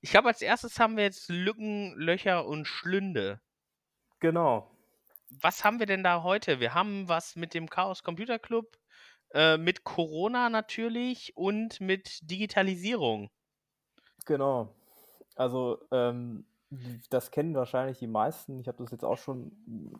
[0.01, 3.39] ich glaube, als erstes haben wir jetzt Lücken, Löcher und Schlünde.
[4.19, 4.69] Genau.
[5.29, 6.59] Was haben wir denn da heute?
[6.59, 8.77] Wir haben was mit dem Chaos Computer Club,
[9.33, 13.29] äh, mit Corona natürlich und mit Digitalisierung.
[14.25, 14.75] Genau.
[15.35, 16.45] Also, ähm,
[17.09, 18.59] das kennen wahrscheinlich die meisten.
[18.59, 19.51] Ich habe das jetzt auch schon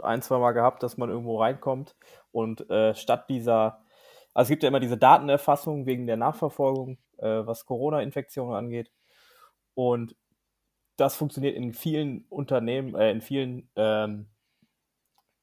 [0.02, 1.96] ein, zwei Mal gehabt, dass man irgendwo reinkommt
[2.32, 3.84] und äh, statt dieser,
[4.34, 8.92] also es gibt ja immer diese Datenerfassung wegen der Nachverfolgung, äh, was Corona-Infektionen angeht.
[9.74, 10.16] Und
[10.98, 14.30] das funktioniert in vielen Unternehmen, äh, in vielen, ähm,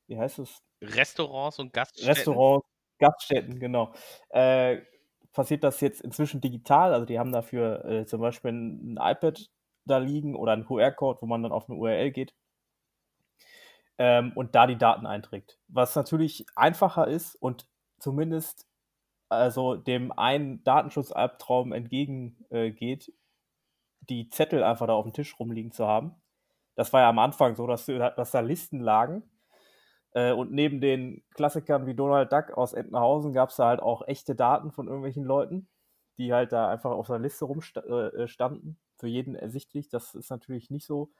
[0.06, 0.62] wie heißt es?
[0.80, 2.08] Restaurants und Gaststätten.
[2.08, 2.66] Restaurants,
[2.98, 3.92] Gaststätten, genau.
[4.30, 4.78] Äh,
[5.32, 6.92] passiert das jetzt inzwischen digital.
[6.92, 9.50] Also die haben dafür äh, zum Beispiel ein, iPad
[9.84, 12.34] da liegen oder ein QR-Code, wo man dann auf eine URL geht
[13.98, 15.58] ähm, und da die Daten einträgt.
[15.68, 17.66] Was natürlich einfacher ist und
[17.98, 18.66] zumindest
[19.28, 23.12] also dem einen Datenschutzalbtraum entgegengeht,
[24.00, 26.14] die Zettel einfach da auf dem Tisch rumliegen zu haben.
[26.74, 29.22] Das war ja am Anfang so, dass, dass da Listen lagen.
[30.12, 34.06] Äh, und neben den Klassikern wie Donald Duck aus Entenhausen gab es da halt auch
[34.06, 35.68] echte Daten von irgendwelchen Leuten,
[36.16, 38.76] die halt da einfach auf einer Liste rumstanden.
[38.76, 39.88] Äh, für jeden ersichtlich.
[39.88, 41.10] Das ist natürlich nicht so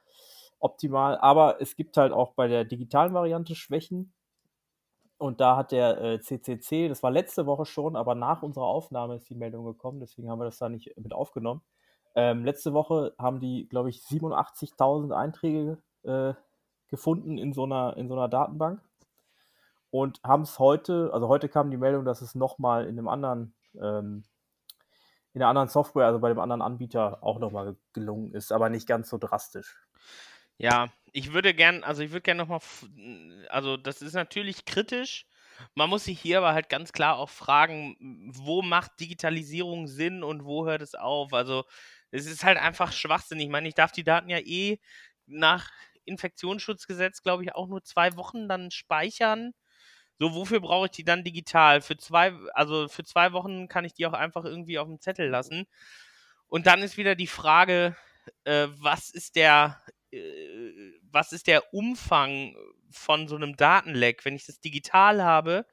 [0.59, 1.17] optimal.
[1.17, 4.13] Aber es gibt halt auch bei der digitalen Variante Schwächen.
[5.19, 9.15] Und da hat der äh, CCC, das war letzte Woche schon, aber nach unserer Aufnahme
[9.15, 11.61] ist die Meldung gekommen, deswegen haben wir das da nicht mit aufgenommen.
[12.15, 16.33] Ähm, letzte Woche haben die, glaube ich, 87.000 Einträge äh,
[16.87, 18.81] gefunden in so, einer, in so einer Datenbank
[19.91, 23.53] und haben es heute, also heute kam die Meldung, dass es nochmal in einem anderen
[23.79, 24.23] ähm,
[25.33, 28.87] in der anderen Software, also bei dem anderen Anbieter, auch nochmal gelungen ist, aber nicht
[28.87, 29.77] ganz so drastisch.
[30.57, 32.61] Ja, ich würde gern, also ich würde gerne nochmal,
[33.49, 35.25] also das ist natürlich kritisch.
[35.75, 40.45] Man muss sich hier aber halt ganz klar auch fragen, wo macht Digitalisierung Sinn und
[40.45, 41.33] wo hört es auf?
[41.33, 41.65] Also
[42.11, 43.39] es ist halt einfach Schwachsinn.
[43.39, 44.79] Ich meine, ich darf die Daten ja eh
[45.25, 45.69] nach
[46.05, 49.53] Infektionsschutzgesetz, glaube ich, auch nur zwei Wochen dann speichern.
[50.19, 51.81] So, wofür brauche ich die dann digital?
[51.81, 55.29] Für zwei, also für zwei Wochen kann ich die auch einfach irgendwie auf dem Zettel
[55.29, 55.65] lassen.
[56.47, 57.95] Und dann ist wieder die Frage,
[58.43, 60.58] äh, was ist der, äh,
[61.11, 62.55] was ist der Umfang
[62.91, 64.25] von so einem Datenleck?
[64.25, 65.65] Wenn ich das digital habe,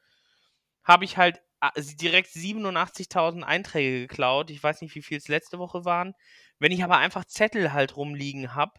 [0.84, 4.50] habe ich halt äh, direkt 87.000 Einträge geklaut.
[4.50, 6.14] Ich weiß nicht, wie viel es letzte Woche waren.
[6.58, 8.72] Wenn ich aber einfach Zettel halt rumliegen habe,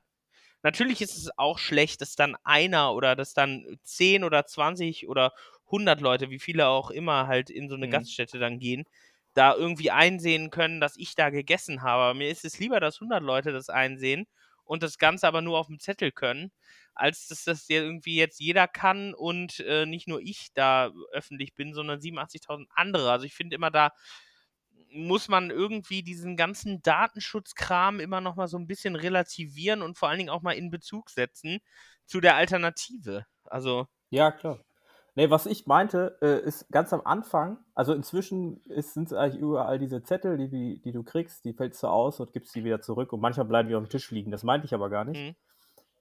[0.63, 5.33] Natürlich ist es auch schlecht, dass dann einer oder dass dann 10 oder 20 oder
[5.71, 7.87] 100 Leute, wie viele auch immer halt in so eine Mhm.
[7.89, 8.85] Gaststätte dann gehen,
[9.33, 12.17] da irgendwie einsehen können, dass ich da gegessen habe.
[12.17, 14.25] Mir ist es lieber, dass 100 Leute das einsehen
[14.67, 16.51] und das Ganze aber nur auf dem Zettel können,
[16.93, 21.73] als dass das irgendwie jetzt jeder kann und äh, nicht nur ich da öffentlich bin,
[21.73, 23.11] sondern 87.000 andere.
[23.11, 23.91] Also ich finde immer da
[24.89, 30.09] muss man irgendwie diesen ganzen Datenschutzkram immer noch mal so ein bisschen relativieren und vor
[30.09, 31.59] allen Dingen auch mal in Bezug setzen
[32.05, 33.25] zu der Alternative.
[33.43, 34.66] Also Ja, klar.
[35.17, 39.79] Ne, was ich meinte, äh, ist ganz am Anfang, also inzwischen sind es eigentlich überall
[39.79, 42.83] diese Zettel, die, die, die du kriegst, die fällst du aus und gibst die wieder
[42.83, 44.29] zurück und manchmal bleiben die auf dem Tisch liegen.
[44.29, 45.19] Das meinte ich aber gar nicht.
[45.19, 45.35] Mhm.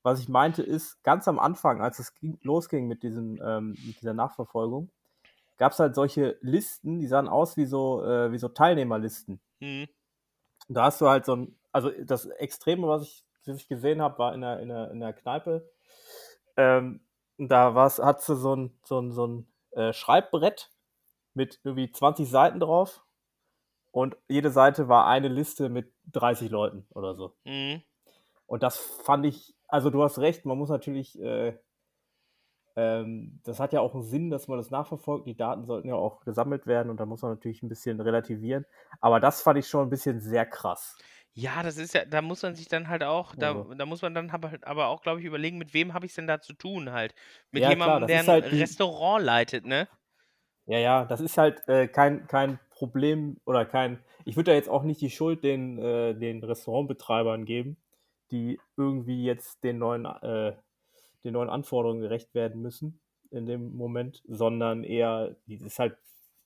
[0.03, 3.99] Was ich meinte ist, ganz am Anfang, als es ging, losging mit, diesem, ähm, mit
[4.03, 4.91] dieser Nachverfolgung,
[5.57, 9.41] gab es halt solche Listen, die sahen aus wie so, äh, wie so Teilnehmerlisten.
[9.61, 9.89] Mhm.
[10.69, 14.03] Und da hast du halt so ein, also das Extreme, was ich, was ich gesehen
[14.03, 15.71] habe, war in der, in der, in der Kneipe.
[16.59, 17.01] Ähm,
[17.39, 20.71] da war's, hat du so ein, so ein, so ein äh, Schreibbrett
[21.35, 23.05] mit irgendwie 20 Seiten drauf.
[23.93, 27.35] Und jede Seite war eine Liste mit 30 Leuten oder so.
[27.45, 27.83] Mhm.
[28.47, 31.59] Und das fand ich, also du hast recht, man muss natürlich, äh,
[32.77, 35.27] ähm, das hat ja auch einen Sinn, dass man das nachverfolgt.
[35.27, 38.67] Die Daten sollten ja auch gesammelt werden und da muss man natürlich ein bisschen relativieren.
[39.01, 40.97] Aber das fand ich schon ein bisschen sehr krass.
[41.39, 43.69] Ja, das ist ja, da muss man sich dann halt auch, da, Also.
[43.77, 46.13] da muss man dann aber, halt aber auch, glaube ich, überlegen, mit wem habe ich
[46.13, 47.15] es denn da zu tun halt.
[47.51, 49.87] Mit Ja, jemandem, das der ist ein halt die- Restaurant leitet, ne?
[50.67, 54.01] Ja, ja, das ist halt äh, kein, kein Problem oder kein.
[54.25, 57.77] Ich würde da jetzt auch nicht die Schuld den, äh, den Restaurantbetreibern geben,
[58.33, 60.57] die irgendwie jetzt den neuen, äh,
[61.25, 65.99] den neuen Anforderungen gerecht werden müssen in dem Moment, sondern eher, das ist halt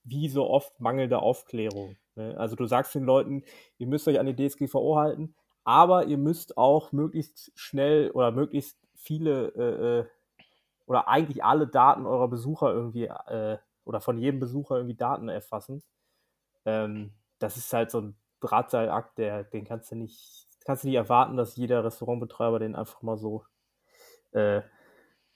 [0.05, 1.97] wie so oft mangelnde Aufklärung.
[2.15, 2.37] Ne?
[2.39, 3.45] Also du sagst den Leuten,
[3.79, 8.79] ihr müsst euch an die DSGVO halten, aber ihr müsst auch möglichst schnell oder möglichst
[8.95, 10.07] viele äh, äh,
[10.87, 15.83] oder eigentlich alle Daten eurer Besucher irgendwie äh, oder von jedem Besucher irgendwie Daten erfassen.
[16.65, 20.97] Ähm, das ist halt so ein Drahtseilakt, der, den kannst du nicht, kannst du nicht
[20.97, 23.45] erwarten, dass jeder Restaurantbetreiber den einfach mal so
[24.33, 24.63] äh,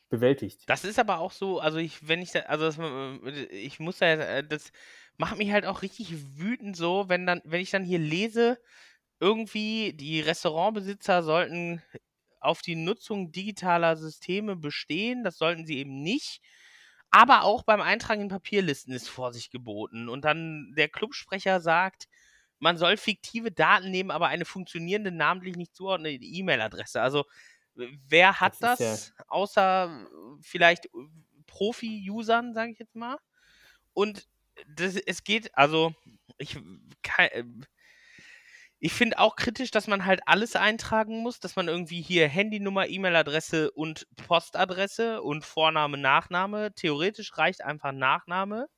[0.08, 0.62] bewältigt.
[0.66, 3.98] Das ist aber auch so, also ich, wenn ich da, also das, äh, ich muss
[3.98, 4.72] da, äh, das
[5.18, 8.58] macht mich halt auch richtig wütend so, wenn dann, wenn ich dann hier lese,
[9.20, 11.82] irgendwie die Restaurantbesitzer sollten
[12.40, 16.40] auf die Nutzung digitaler Systeme bestehen, das sollten sie eben nicht.
[17.10, 20.08] Aber auch beim Eintragen in Papierlisten ist Vorsicht geboten.
[20.08, 22.08] Und dann der Clubsprecher sagt,
[22.58, 27.00] man soll fiktive Daten nehmen, aber eine funktionierende, namentlich nicht zuordnende E-Mail-Adresse.
[27.00, 27.24] Also
[27.74, 30.08] wer hat Das das, ja- außer
[30.40, 30.88] vielleicht
[31.46, 33.18] Profi-Usern, sage ich jetzt mal?
[33.92, 34.28] Und
[34.76, 35.94] das, es geht, also
[36.38, 36.56] ich,
[37.18, 37.44] äh,
[38.80, 42.86] ich finde auch kritisch, dass man halt alles eintragen muss, dass man irgendwie hier Handynummer,
[42.86, 46.74] E-Mail-Adresse und Postadresse und Vorname, Nachname.
[46.74, 48.68] Theoretisch reicht einfach Nachname,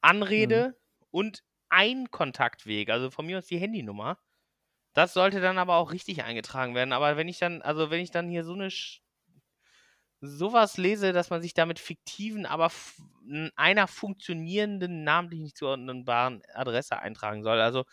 [0.00, 0.76] Anrede
[1.10, 4.18] und ein Kontaktweg, also von mir aus die Handynummer.
[4.94, 6.92] Das sollte dann aber auch richtig eingetragen werden.
[6.92, 9.02] Aber wenn ich dann, also wenn ich dann hier so eine Sch
[10.20, 12.70] sowas lese, dass man sich da mit fiktiven, aber
[13.56, 17.60] einer funktionierenden, namentlich nicht zuordnenbaren Adresse eintragen soll.
[17.60, 17.84] Also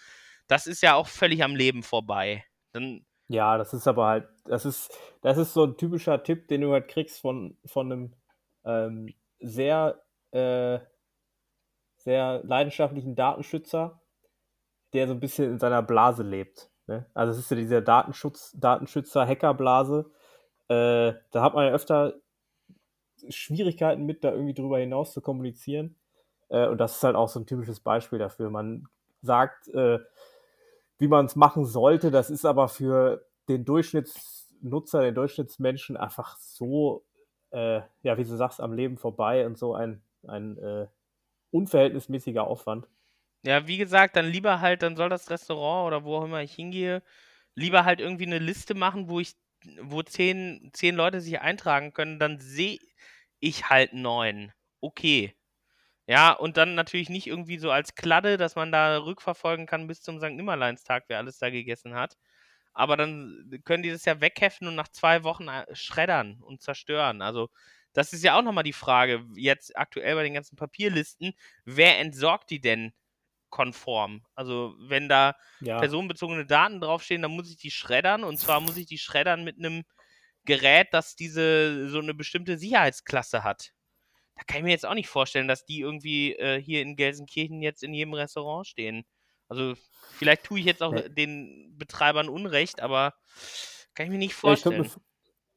[0.48, 2.44] das ist ja auch völlig am Leben vorbei.
[2.72, 6.62] Dann, Ja, das ist aber halt, das ist, das ist so ein typischer Tipp, den
[6.62, 8.16] du halt kriegst von, von einem
[8.64, 10.80] ähm, sehr, äh,
[11.98, 14.02] sehr leidenschaftlichen Datenschützer,
[14.94, 16.70] der so ein bisschen in seiner Blase lebt.
[16.88, 17.06] Ne?
[17.14, 20.12] Also es ist ja dieser Datenschutz, Datenschützer, Hackerblase.
[20.68, 22.16] Äh, da hat man ja öfter
[23.30, 25.96] Schwierigkeiten mit, da irgendwie drüber hinaus zu kommunizieren.
[26.50, 28.50] Äh, und das ist halt auch so ein typisches Beispiel dafür.
[28.50, 28.88] Man
[29.22, 30.00] sagt, äh,
[30.98, 37.04] wie man es machen sollte, das ist aber für den Durchschnittsnutzer, den Durchschnittsmenschen einfach so,
[37.52, 40.88] äh, ja, wie du sagst, am Leben vorbei und so ein, ein äh,
[41.52, 42.88] unverhältnismäßiger Aufwand.
[43.44, 46.54] ja, wie gesagt, dann lieber halt, dann soll das Restaurant oder wo auch immer ich
[46.54, 47.04] hingehe,
[47.56, 49.36] lieber halt irgendwie eine Liste machen, wo ich,
[49.82, 52.80] wo zehn, zehn Leute sich eintragen können, dann sehe
[53.40, 54.52] ich halt neun.
[54.82, 55.36] Okay.
[56.08, 60.02] Ja, und dann natürlich nicht irgendwie so als Kladde, dass man da rückverfolgen kann bis
[60.02, 60.30] zum St.
[60.36, 62.18] Nimmerleinstag, wer alles da gegessen hat.
[62.74, 67.22] Aber dann können die das ja wegheften und nach zwei Wochen äh, schreddern und zerstören.
[67.22, 67.50] Also,
[67.94, 71.34] das ist ja auch nochmal die Frage, jetzt aktuell bei den ganzen Papierlisten,
[71.66, 72.94] wer entsorgt die denn
[73.56, 74.24] konform?
[74.36, 78.78] Also, wenn da Ja, personenbezogene Daten draufstehen, dann muss ich die schreddern und zwar muss
[78.78, 79.84] ich die schreddern mit einem
[80.46, 83.72] Gerät, das diese so eine bestimmte Sicherheitsklasse hat.
[84.36, 87.62] Da kann ich mir jetzt auch nicht vorstellen, dass die irgendwie äh, hier in Gelsenkirchen
[87.62, 89.04] jetzt in jedem Restaurant stehen.
[89.50, 89.76] Also
[90.12, 91.04] vielleicht tue ich jetzt auch Nee.
[91.10, 93.14] den Betreibern Unrecht, aber
[93.96, 94.84] kann ich mir nicht Ja, vorstellen.
[94.84, 94.92] mir,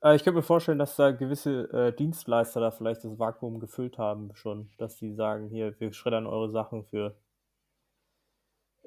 [0.02, 3.98] Äh, ich könnte mir vorstellen, dass da gewisse äh, Dienstleister da vielleicht das Vakuum gefüllt
[3.98, 7.16] haben schon, dass die sagen, hier, wir schreddern eure Sachen für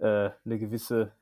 [0.01, 1.13] äh, eine gewisse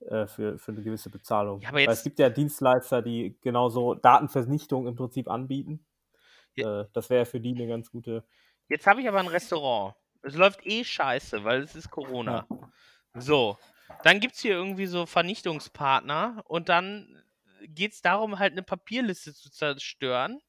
[0.00, 1.60] äh, für, für eine gewisse Bezahlung.
[1.60, 5.84] Ja, aber jetzt, Weil es gibt ja Dienstleister, die genauso Datenvernichtung im Prinzip anbieten.
[6.54, 6.82] Ja.
[6.82, 8.24] Äh, das wäre für die eine ganz gute.
[8.68, 9.94] jetzt habe ich aber ein Restaurant.
[10.22, 12.46] Es läuft eh scheiße, weil es ist Corona.
[13.14, 13.56] So,
[14.02, 17.22] dann gibt es hier irgendwie so Vernichtungspartner und dann
[17.62, 20.40] geht es darum, halt eine Papierliste zu zerstören.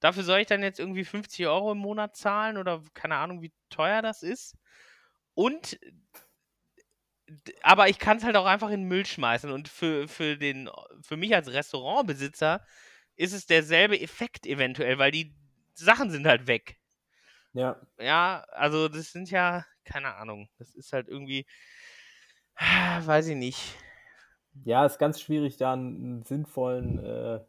[0.00, 3.52] Dafür soll ich dann jetzt irgendwie 50 Euro im Monat zahlen oder keine Ahnung, wie
[3.70, 4.56] teuer das ist.
[5.34, 5.78] Und
[7.62, 9.50] aber ich kann es halt auch einfach in den Müll schmeißen.
[9.50, 12.64] Und für, für, den, für mich als Restaurantbesitzer
[13.16, 15.34] ist es derselbe Effekt eventuell, weil die
[15.74, 16.78] Sachen sind halt weg.
[17.52, 21.46] Ja, Ja, also das sind ja, keine Ahnung, das ist halt irgendwie,
[22.56, 23.76] weiß ich nicht.
[24.64, 27.40] ja, ist ganz schwierig, da einen, sinnvollen, äh,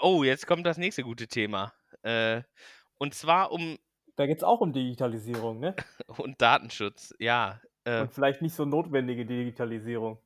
[0.00, 1.72] oh, jetzt kommt das nächste gute Thema.
[2.02, 2.42] Äh,
[2.98, 3.78] und zwar um
[4.16, 5.76] Da geht's auch um Digitalisierung, ne?
[6.18, 7.14] und Datenschutz.
[7.20, 10.18] Ja, äh, Und vielleicht nicht so notwendige Digitalisierung.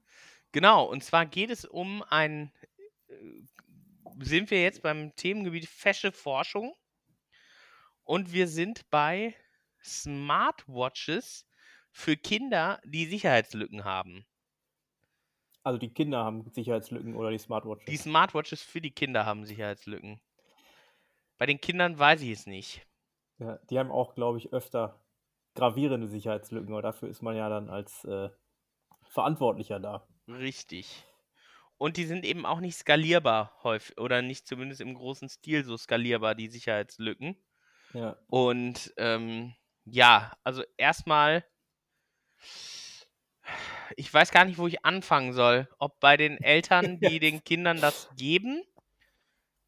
[0.54, 0.84] Genau.
[0.86, 2.50] Und zwar geht es um ein.
[3.08, 3.14] äh,
[4.20, 6.74] Sind wir jetzt beim Themengebiet fesche Forschung?
[8.04, 9.36] Und wir sind bei
[9.82, 11.46] Smartwatches
[11.90, 14.24] für Kinder, die Sicherheitslücken haben.
[15.62, 17.86] Also die Kinder haben Sicherheitslücken oder die Smartwatches.
[17.86, 20.20] Die Smartwatches für die Kinder haben Sicherheitslücken.
[21.38, 22.84] Bei den Kindern weiß ich es nicht.
[23.38, 25.00] ja, die haben auch, glaube ich, öfter
[25.54, 28.30] gravierende Sicherheitslücken, aber dafür ist man ja dann als äh,
[29.08, 30.08] Verantwortlicher da.
[30.28, 31.04] Richtig.
[31.76, 35.76] Und die sind eben auch nicht skalierbar häufig oder nicht zumindest im großen Stil so
[35.76, 37.36] skalierbar, die Sicherheitslücken.
[37.92, 38.16] Ja.
[38.28, 41.44] Und ähm, ja, also erstmal,
[43.96, 45.68] ich weiß gar nicht, wo ich anfangen soll.
[45.78, 48.62] Ob bei den Eltern, die den Kindern das geben,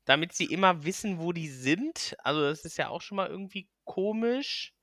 [0.04, 2.16] damit sie immer wissen, wo die sind.
[2.20, 4.74] Also das ist ja auch schon mal irgendwie komisch.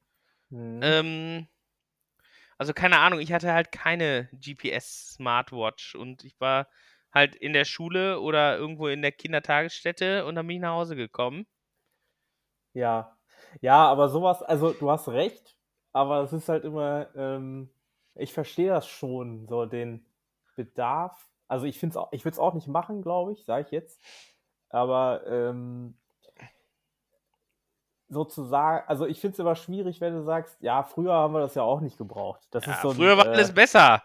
[0.50, 0.80] Mhm.
[0.84, 1.48] Ähm,
[2.58, 6.68] also keine Ahnung, ich hatte halt keine GPS-Smartwatch und ich war
[7.14, 10.96] halt in der Schule oder irgendwo in der Kindertagesstätte und dann bin ich nach Hause
[10.96, 11.46] gekommen.
[12.74, 13.18] Ja.
[13.62, 15.58] Ja, aber sowas, also du hast recht,
[15.92, 17.70] aber es ist halt immer, ähm,
[18.16, 20.06] ich verstehe das schon, so den
[20.56, 21.30] Bedarf.
[21.48, 23.72] Also ich finde es auch, ich würde es auch nicht machen, glaube ich, sage ich
[23.72, 24.02] jetzt.
[24.70, 25.98] Aber ähm,
[28.14, 31.56] sozusagen, also ich finde es immer schwierig, wenn du sagst, ja, früher haben wir das
[31.56, 32.42] ja auch nicht gebraucht.
[32.52, 34.02] Das Ja, ist so ein, früher war äh, alles besser.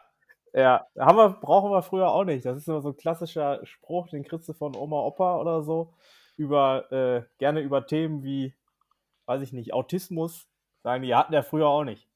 [0.52, 2.44] Ja, haben wir, brauchen wir früher auch nicht.
[2.44, 5.94] Das ist immer so ein klassischer Spruch, den kriegst du von Oma, Opa oder so.
[6.36, 8.54] Über, äh, gerne über Themen wie,
[9.26, 10.48] weiß ich nicht, Autismus.
[10.82, 12.08] Sagen die, hatten ja früher auch nicht.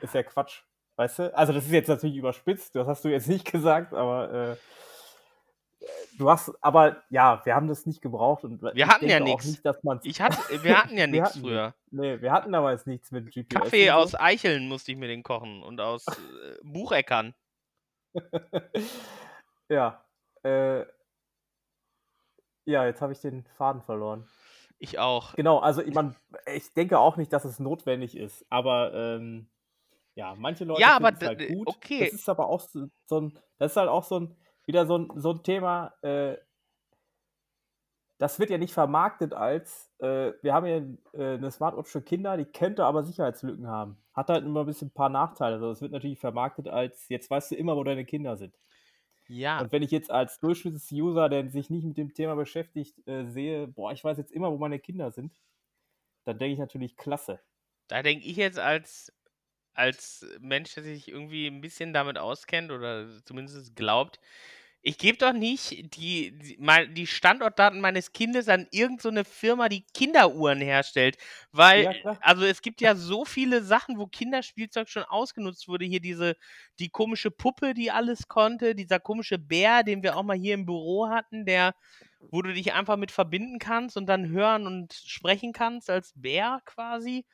[0.00, 0.62] Ist ja Quatsch.
[0.96, 1.36] Weißt du?
[1.36, 2.74] Also, das ist jetzt natürlich überspitzt.
[2.74, 4.56] Das hast du jetzt nicht gesagt, aber, äh,
[6.18, 9.46] du hast, aber ja, wir haben das nicht gebraucht und Wir hatten ja auch nix.
[9.46, 11.74] nicht, dass man Ich hatte, wir hatten ja nichts früher.
[11.90, 13.48] Nee, wir hatten damals nichts mit GPS.
[13.60, 17.34] Kaffee aus Eicheln musste ich mir den kochen und aus äh, Bucheckern.
[19.68, 20.04] ja.
[20.42, 20.84] Äh,
[22.64, 24.26] ja, jetzt habe ich den Faden verloren.
[24.78, 25.34] Ich auch.
[25.34, 26.16] Genau, also ich, man,
[26.52, 29.48] ich denke auch nicht, dass es notwendig ist, aber ähm,
[30.14, 31.66] ja, manche Leute Ja, aber halt gut.
[31.66, 32.04] okay.
[32.04, 34.98] Das ist aber auch so, so ein, das ist halt auch so ein, wieder so
[34.98, 36.36] ein, so ein Thema, äh,
[38.18, 40.76] das wird ja nicht vermarktet als, äh, wir haben ja
[41.20, 43.98] äh, eine Smartwatch für Kinder, die könnte aber Sicherheitslücken haben.
[44.14, 45.56] Hat halt immer ein bisschen ein paar Nachteile.
[45.56, 48.54] Also es wird natürlich vermarktet als, jetzt weißt du immer, wo deine Kinder sind.
[49.28, 49.60] Ja.
[49.60, 53.66] Und wenn ich jetzt als Durchschnittsuser, der sich nicht mit dem Thema beschäftigt, äh, sehe,
[53.68, 55.32] boah, ich weiß jetzt immer, wo meine Kinder sind,
[56.24, 57.40] dann denke ich natürlich, klasse.
[57.88, 59.12] Da denke ich jetzt als,
[59.76, 64.20] als Mensch, der sich irgendwie ein bisschen damit auskennt oder zumindest glaubt,
[64.82, 69.68] ich gebe doch nicht die, die, mein, die Standortdaten meines Kindes an irgendeine so Firma,
[69.68, 71.18] die Kinderuhren herstellt.
[71.50, 75.84] Weil, Ja, also es gibt ja so viele Sachen, wo Kinderspielzeug schon ausgenutzt wurde.
[75.86, 76.36] Hier diese,
[76.78, 80.66] die komische Puppe, die alles konnte, dieser komische Bär, den wir auch mal hier im
[80.66, 81.74] Büro hatten, der,
[82.30, 86.60] wo du dich einfach mit verbinden kannst und dann hören und sprechen kannst als Bär
[86.64, 87.24] quasi.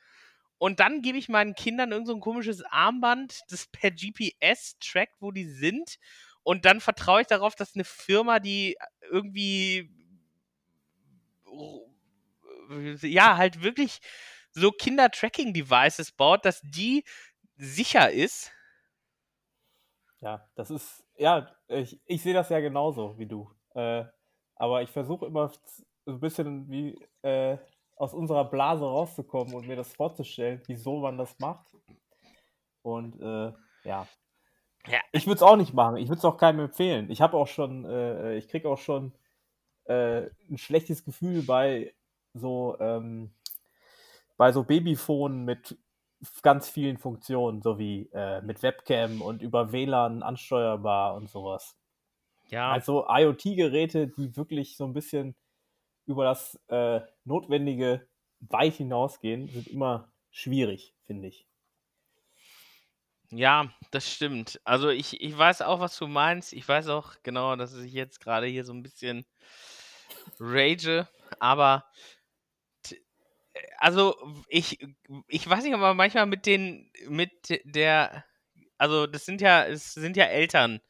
[0.63, 5.15] Und dann gebe ich meinen Kindern irgend so ein komisches Armband, das per GPS trackt,
[5.19, 5.99] wo die sind.
[6.41, 8.77] Und dann vertraue ich darauf, dass eine Firma, die
[9.11, 9.91] irgendwie
[13.01, 13.99] ja, halt wirklich
[14.51, 17.03] so Kinder-Tracking-Devices baut, dass die
[17.57, 18.53] sicher ist.
[20.21, 23.53] Ja, das ist, ja, ich, ich sehe das ja genauso wie du.
[23.75, 24.05] Äh,
[24.55, 25.51] aber ich versuche immer
[26.05, 27.57] so ein bisschen wie äh,
[27.95, 31.75] aus unserer Blase rauszukommen und mir das vorzustellen, wieso man das macht.
[32.81, 34.07] Und äh, ja,
[34.87, 34.99] Ja.
[35.13, 35.97] Ich würde es auch nicht machen.
[35.97, 37.09] Ich würde es auch keinem empfehlen.
[37.09, 39.13] Ich habe auch schon, äh, ich kriege auch schon
[39.85, 41.93] äh, ein schlechtes Gefühl bei
[42.33, 43.33] so, ähm,
[44.37, 45.77] bei so Babyphonen mit
[46.41, 51.77] ganz vielen Funktionen, so wie äh, mit Webcam und über WLAN ansteuerbar und sowas.
[52.49, 55.35] Ja, Also IoT-Geräte, die wirklich so ein bisschen
[56.05, 58.07] über das äh, Notwendige
[58.41, 61.47] weit hinausgehen, sind immer schwierig, finde ich.
[63.31, 64.61] ja, das stimmt.
[64.63, 66.53] Also ich, ich weiß auch, was du meinst.
[66.53, 69.25] Ich weiß auch genau, dass ich jetzt gerade hier so ein bisschen
[70.39, 71.07] rage,
[71.39, 71.85] aber
[73.77, 74.15] also
[74.47, 74.79] ich,
[75.27, 77.31] ich weiß nicht, aber manchmal mit den, mit
[77.65, 78.25] der,
[78.77, 80.81] also das sind ja, es sind ja Eltern,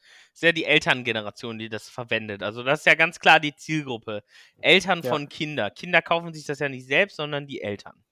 [0.42, 2.42] ja die Elterngeneration, die das verwendet.
[2.42, 4.22] Also das ist ja ganz klar die Zielgruppe.
[4.60, 5.10] Eltern Ja.
[5.10, 5.70] von Kinder.
[5.70, 8.04] Kinder kaufen sich das ja nicht selbst, sondern die Eltern.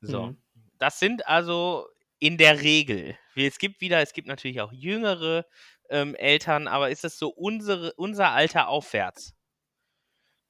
[0.00, 0.26] So.
[0.26, 0.42] Mhm.
[0.78, 1.86] Das sind also
[2.20, 3.16] in der Regel.
[3.34, 5.44] Es gibt wieder, es gibt natürlich auch jüngere
[5.90, 9.34] ähm, Eltern, aber ist es so unsere, unser Alter aufwärts?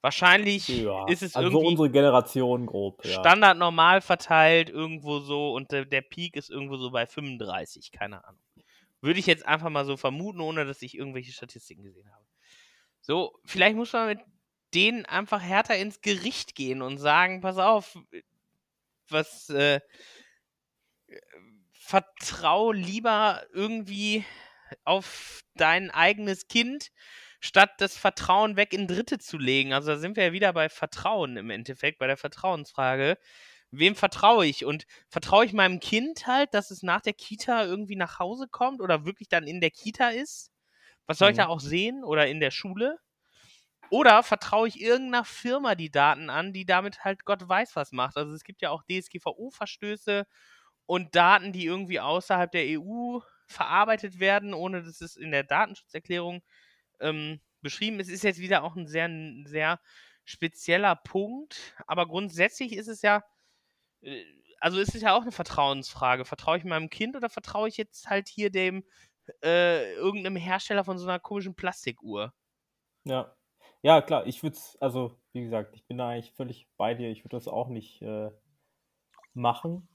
[0.01, 3.03] Wahrscheinlich Ja, ist es also so irgendwie unsere Generation grob.
[3.03, 3.19] Ja.
[3.19, 8.23] Standard normal verteilt, irgendwo so, und der, der Peak ist irgendwo so bei 35, keine
[8.25, 8.39] Ahnung.
[9.01, 12.25] Würde ich jetzt einfach mal so vermuten, ohne dass ich irgendwelche Statistiken gesehen habe.
[13.01, 14.19] So, vielleicht muss man mit
[14.73, 17.97] denen einfach härter ins Gericht gehen und sagen, pass auf,
[19.09, 19.79] was, äh,
[21.73, 24.25] vertrau lieber irgendwie
[24.83, 26.89] auf dein eigenes Kind,
[27.39, 29.73] statt das Vertrauen weg in Dritte zu legen.
[29.73, 33.17] Also da sind wir ja wieder bei Vertrauen im Endeffekt, bei der Vertrauensfrage.
[33.71, 34.65] Wem vertraue ich?
[34.65, 38.81] Und vertraue ich meinem Kind halt, dass es nach der Kita irgendwie nach Hause kommt
[38.81, 40.51] oder wirklich dann in der Kita ist?
[41.07, 41.47] Was soll ich da Mhm.
[41.47, 42.03] auch sehen?
[42.03, 42.99] Oder in der Schule?
[43.89, 48.17] Oder vertraue ich irgendeiner Firma die Daten an, die damit halt Gott weiß was macht?
[48.17, 50.25] Also es gibt ja auch DSGVO-Verstöße
[50.85, 56.41] und Daten, die irgendwie außerhalb der EU verarbeitet werden, ohne dass es in der Datenschutzerklärung
[56.99, 58.09] ähm, beschrieben ist.
[58.09, 59.79] Ist jetzt wieder auch ein sehr, ein sehr
[60.25, 63.23] spezieller Punkt, aber grundsätzlich ist es ja,
[64.01, 64.23] äh,
[64.59, 66.25] also ist es ja auch eine Vertrauensfrage.
[66.25, 68.83] Vertraue ich meinem Kind oder vertraue ich jetzt halt hier dem
[69.43, 72.33] äh, irgendeinem Hersteller von so einer komischen Plastikuhr?
[73.05, 73.35] Ja.
[73.81, 77.09] Ja, klar, ich würde es, also wie gesagt, ich bin da eigentlich völlig bei dir.
[77.09, 78.29] Ich würde das auch nicht äh,
[79.33, 79.87] machen.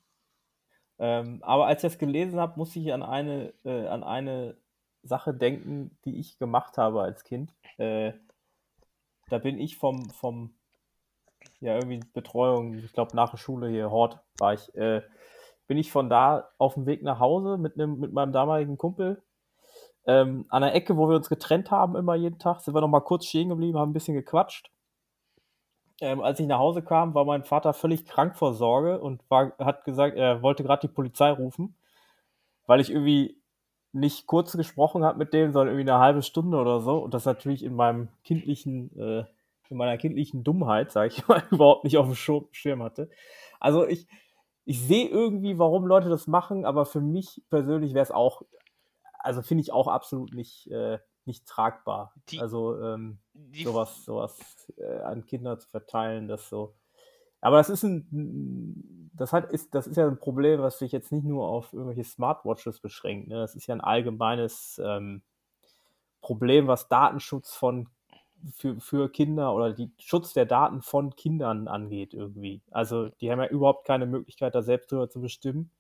[0.98, 4.56] Ähm, aber als ich das gelesen habe, musste ich an eine, äh, an eine
[5.02, 7.54] Sache denken, die ich gemacht habe als Kind.
[7.76, 8.12] Äh,
[9.28, 10.54] da bin ich vom, vom,
[11.64, 15.00] ja, irgendwie Betreuung, ich glaube nach der Schule hier, Hort war ich, äh,
[15.66, 19.22] bin ich von da auf dem Weg nach Hause mit, einem, mit meinem damaligen Kumpel
[20.06, 22.88] ähm, an der Ecke, wo wir uns getrennt haben, immer jeden Tag, sind wir noch
[22.88, 24.70] mal kurz stehen geblieben, haben ein bisschen gequatscht.
[26.02, 29.52] Ähm, als ich nach Hause kam, war mein Vater völlig krank vor Sorge und war,
[29.58, 31.76] hat gesagt, er wollte gerade die Polizei rufen,
[32.66, 33.40] weil ich irgendwie
[33.92, 36.98] nicht kurz gesprochen habe mit dem, sondern irgendwie eine halbe Stunde oder so.
[36.98, 39.24] Und das natürlich in meinem kindlichen, äh,
[39.74, 43.10] in meiner kindlichen Dummheit, sage ich mal, überhaupt nicht auf dem Schir- Schirm hatte.
[43.60, 44.06] Also ich,
[44.64, 48.42] ich sehe irgendwie, warum Leute das machen, aber für mich persönlich wäre es auch,
[49.18, 52.14] also finde ich auch absolut nicht, äh, nicht tragbar.
[52.30, 53.18] Die- also ähm,
[53.64, 54.38] sowas, sowas
[54.76, 56.74] äh, an Kinder zu verteilen, das so.
[57.40, 61.12] Aber das ist ein, das hat, ist, das ist ja ein Problem, was sich jetzt
[61.12, 63.28] nicht nur auf irgendwelche Smartwatches beschränkt.
[63.28, 63.36] Ne?
[63.36, 65.22] Das ist ja ein allgemeines ähm,
[66.22, 67.88] Problem, was Datenschutz von
[68.52, 72.62] für, für Kinder oder die Schutz der Daten von Kindern angeht irgendwie.
[72.70, 75.70] Also die haben ja überhaupt keine Möglichkeit, da selbst drüber zu bestimmen.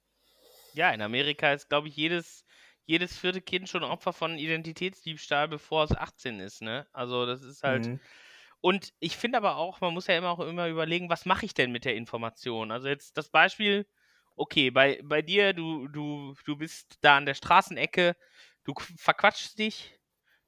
[0.74, 2.44] Ja, in Amerika ist, glaube ich, jedes,
[2.86, 6.86] jedes vierte Kind schon Opfer von Identitätsdiebstahl, bevor es 18 ist, ne?
[6.92, 7.86] Also das ist halt.
[7.86, 8.00] Mhm.
[8.60, 11.52] Und ich finde aber auch, man muss ja immer auch immer überlegen, was mache ich
[11.52, 12.70] denn mit der Information?
[12.70, 13.86] Also jetzt das Beispiel,
[14.36, 18.16] okay, bei, bei dir, du, du, du bist da an der Straßenecke,
[18.64, 19.98] du verquatschst dich,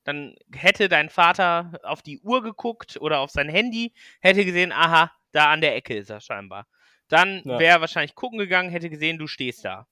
[0.07, 5.11] dann hätte dein Vater auf die Uhr geguckt oder auf sein Handy, hätte gesehen, aha,
[5.33, 6.69] da an der Ecke ist er scheinbar.
[7.09, 7.59] Dann ja.
[7.59, 9.89] wäre er wahrscheinlich gucken gegangen, hätte gesehen, du stehst da.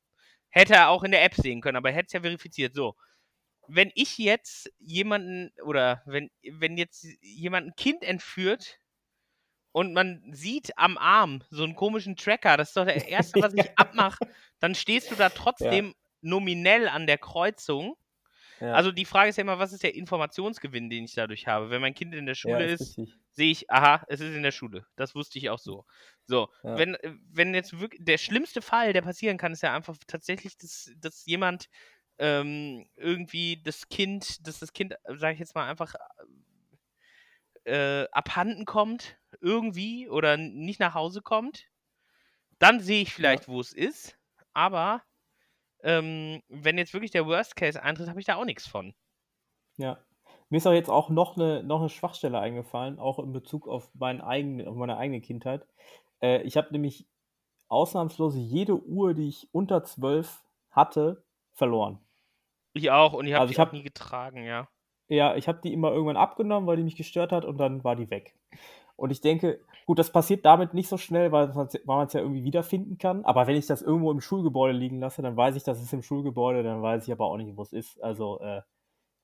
[0.50, 2.76] Hätte er auch in der App sehen können, aber er hätte es ja verifiziert.
[2.76, 2.94] So.
[3.66, 8.78] Wenn ich jetzt jemanden oder wenn, wenn jetzt jemand ein Kind entführt
[9.72, 13.54] und man sieht am Arm so einen komischen Tracker, das ist doch der erste, was
[13.54, 14.28] ich abmache,
[14.60, 15.92] dann stehst du da trotzdem ja.
[16.20, 17.96] nominell an der Kreuzung.
[18.60, 18.72] Ja.
[18.72, 21.70] Also die Frage ist ja immer, was ist der Informationsgewinn, den ich dadurch habe?
[21.70, 24.42] Wenn mein Kind in der Schule ja, ist, ist sehe ich, aha, es ist in
[24.42, 24.86] der Schule.
[24.96, 25.84] Das wusste ich auch so.
[26.26, 26.78] So, ja.
[26.78, 30.56] wenn, äh, wenn jetzt wirklich der schlimmste Fall, der passieren kann, ist ja einfach tatsächlich,
[30.56, 31.68] dass, dass jemand
[32.18, 35.94] ähm, irgendwie das Kind, dass das Kind, sage ich jetzt mal, einfach
[37.64, 41.66] äh, abhanden kommt, irgendwie, oder nicht nach Hause kommt.
[42.58, 44.16] Dann sehe ich vielleicht, wo es ist.
[44.52, 45.02] Aber
[45.84, 48.94] ähm, wenn jetzt wirklich der Worst Case eintritt, habe ich da auch nichts von.
[49.76, 49.98] Ja.
[50.48, 53.90] Mir ist auch jetzt auch noch eine, noch eine Schwachstelle eingefallen, auch in Bezug auf,
[53.94, 55.66] meinen eigenen, auf meine eigene Kindheit.
[56.20, 57.06] Äh, ich habe nämlich
[57.68, 61.98] ausnahmslos jede Uhr, die ich unter zwölf hatte, verloren.
[62.72, 64.68] Ich auch und ich habe also die hab, nie getragen, ja.
[65.08, 67.94] Ja, ich habe die immer irgendwann abgenommen, weil die mich gestört hat und dann war
[67.94, 68.36] die weg.
[68.96, 72.44] Und ich denke, gut, das passiert damit nicht so schnell, weil, man es ja irgendwie
[72.44, 73.24] wiederfinden kann.
[73.24, 76.02] Aber wenn ich das irgendwo im Schulgebäude liegen lasse, dann weiß ich, dass es im
[76.02, 78.02] Schulgebäude, dann weiß ich aber auch nicht, wo es ist.
[78.02, 78.62] Also, äh,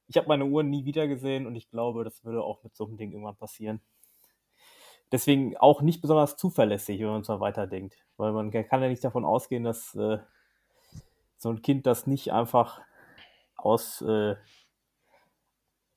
[0.08, 2.84] ich habe meine Uhren nie wieder gesehen und ich glaube, das würde auch mit so
[2.84, 3.80] einem Ding irgendwann passieren.
[5.12, 7.96] Deswegen auch nicht besonders zuverlässig, wenn man so weiterdenkt.
[8.16, 10.18] Weil man kann ja nicht davon ausgehen, dass äh,
[11.36, 12.80] so ein Kind das nicht einfach
[13.56, 14.36] aus äh,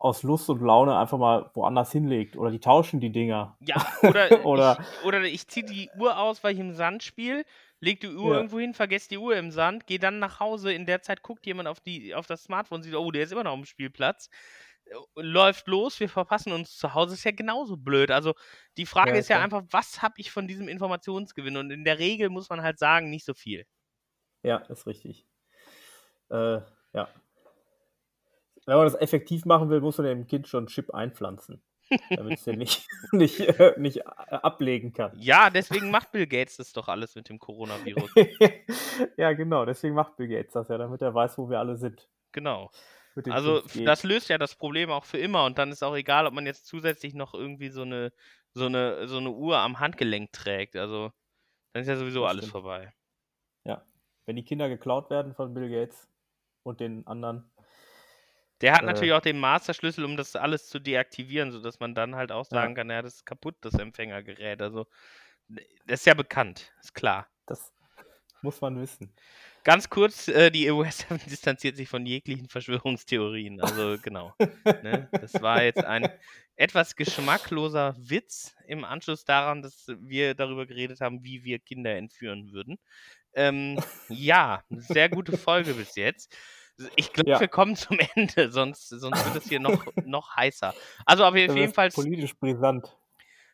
[0.04, 2.36] aus Lust und Laune einfach mal woanders hinlegt.
[2.36, 3.56] Oder die tauschen die Dinger.
[3.62, 7.45] Ja, oder, oder ich, oder ich ziehe die Uhr aus, weil ich im Sand spiele,
[7.80, 8.36] leg die Uhr ja.
[8.36, 10.74] irgendwo hin, vergesse die Uhr im Sand, gehe dann nach Hause.
[10.74, 13.45] In der Zeit guckt jemand auf, die, auf das Smartphone, sieht, oh, der ist immer
[13.45, 14.30] noch am Spielplatz.
[14.84, 18.12] Äh, läuft los, wir verpassen uns zu Hause, ist ja genauso blöd.
[18.12, 18.34] Also
[18.76, 21.56] die Frage ja, ist ja einfach, was habe ich von diesem Informationsgewinn?
[21.56, 23.66] Und in der Regel muss man halt sagen, nicht so viel.
[24.41, 25.26] Ja, ist richtig.
[26.30, 26.60] Äh,
[26.91, 27.08] ja,
[28.66, 31.61] wenn man das effektiv machen will, muss man dem Kind schon einen Chip einpflanzen.
[32.09, 35.11] damit es den nicht, nicht, äh, nicht äh, ablegen kann.
[35.20, 38.11] Ja, deswegen macht Bill Gates das doch alles mit dem Coronavirus.
[39.18, 42.07] ja, genau, deswegen macht Bill Gates das ja, damit er weiß, wo wir alle sind.
[42.32, 42.72] Genau.
[43.30, 46.34] Also das löst ja das Problem auch für immer und dann ist auch egal, ob
[46.34, 48.11] man jetzt zusätzlich noch irgendwie so eine,
[48.53, 50.76] so eine, so eine Uhr am Handgelenk trägt.
[50.76, 51.11] Also
[51.74, 52.51] dann ist ja sowieso das alles stimmt.
[52.64, 52.93] vorbei.
[53.66, 53.86] Ja.
[54.26, 56.07] Wenn die Kinder geklaut werden von Bill Gates
[56.64, 57.51] und den anderen,
[58.64, 62.16] der hat äh, natürlich auch den Masterschlüssel, um das alles zu deaktivieren, sodass man dann
[62.16, 62.76] halt auch sagen ja.
[62.78, 64.61] kann, ja, das ist kaputt, das Empfängergerät.
[64.61, 64.88] Also,
[65.86, 67.28] das ist ja bekannt, ist klar.
[67.45, 67.74] Das
[68.41, 69.14] muss man wissen.
[69.66, 73.61] Ganz kurz, äh, die EU7 distanziert sich von jeglichen Verschwörungstheorien.
[73.61, 74.34] Also genau.
[74.66, 75.09] ne?
[75.11, 76.09] Das war jetzt ein
[76.55, 82.51] etwas geschmackloser Witz im Anschluss daran, dass wir darüber geredet haben, wie wir Kinder entführen
[82.51, 82.78] würden.
[83.34, 86.36] Ähm, ja, sehr gute Folge bis jetzt.
[86.95, 87.39] Ich glaube, ja.
[87.39, 90.74] wir kommen zum Ende, sonst, sonst wird es hier noch, noch heißer.
[91.05, 91.89] Also auf jeden Fall.
[91.89, 92.95] Politisch brisant.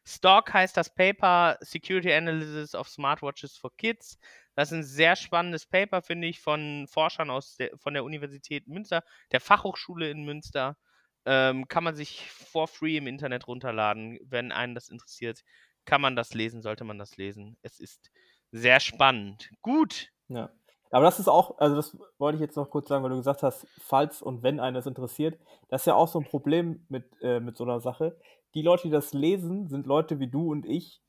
[0.06, 4.18] Stock heißt das Paper Security Analysis of Smartwatches for Kids.
[4.56, 8.68] Das ist ein sehr spannendes Paper, finde ich, von Forschern aus der, von der Universität
[8.68, 10.78] Münster, der Fachhochschule in Münster.
[11.26, 14.20] Ähm, kann man sich for free im Internet runterladen.
[14.24, 15.44] Wenn einen das interessiert,
[15.86, 17.58] kann man das lesen, sollte man das lesen.
[17.62, 18.12] Es ist
[18.52, 19.52] sehr spannend.
[19.62, 20.12] Gut.
[20.28, 20.50] Ja.
[20.92, 23.44] Aber das ist auch, also das wollte ich jetzt noch kurz sagen, weil du gesagt
[23.44, 27.06] hast, falls und wenn einen das interessiert, das ist ja auch so ein Problem mit,
[27.22, 28.18] äh, mit so einer Sache.
[28.56, 31.02] Die Leute, die das lesen, sind Leute wie du und ich,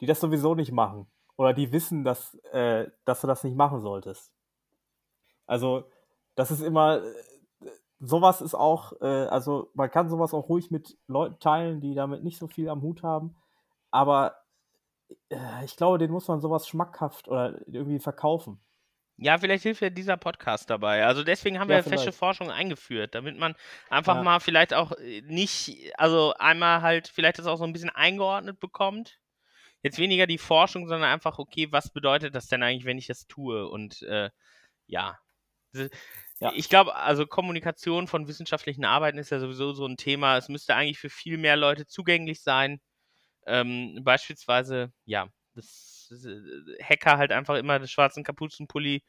[0.00, 1.06] die das sowieso nicht machen.
[1.36, 4.32] Oder die wissen, dass, äh, dass du das nicht machen solltest.
[5.46, 5.84] Also,
[6.34, 7.14] das ist immer, äh,
[8.00, 12.24] sowas ist auch, äh, also man kann sowas auch ruhig mit Leuten teilen, die damit
[12.24, 13.36] nicht so viel am Hut haben.
[13.90, 14.34] Aber
[15.30, 18.60] äh, ich glaube, den muss man sowas schmackhaft oder irgendwie verkaufen.
[19.20, 21.04] Ja, vielleicht hilft ja dieser Podcast dabei.
[21.04, 22.14] Also deswegen haben ja, wir vielleicht.
[22.14, 23.56] Forschung eingeführt, damit man
[23.90, 24.22] einfach ja.
[24.22, 28.60] mal vielleicht auch äh, nicht, also einmal halt vielleicht das auch so ein bisschen eingeordnet
[28.60, 29.18] bekommt.
[29.82, 33.26] Jetzt weniger die Forschung, sondern einfach, okay, was bedeutet das denn eigentlich, wenn ich das
[33.26, 33.68] tue?
[33.68, 34.30] Und äh,
[34.86, 35.18] ja,
[36.40, 36.52] Ja.
[36.54, 40.36] Ich glaube, also Kommunikation von wissenschaftlichen Arbeiten ist ja sowieso so ein Thema.
[40.36, 42.80] Es müsste eigentlich für viel mehr Leute zugänglich sein.
[43.46, 45.97] Ähm, beispielsweise, ja, das äh,
[46.82, 49.02] Hacker halt einfach immer den schwarzen Kapuzenpulli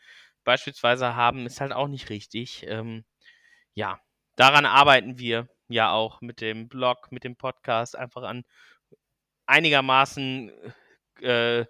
[0.44, 2.66] beispielsweise haben, ist halt auch nicht richtig.
[2.68, 3.06] Ähm,
[3.74, 4.00] ja,
[4.36, 8.44] daran arbeiten wir ja auch mit dem Blog, mit dem Podcast, einfach an
[9.46, 10.52] einigermaßen
[11.22, 11.66] äh,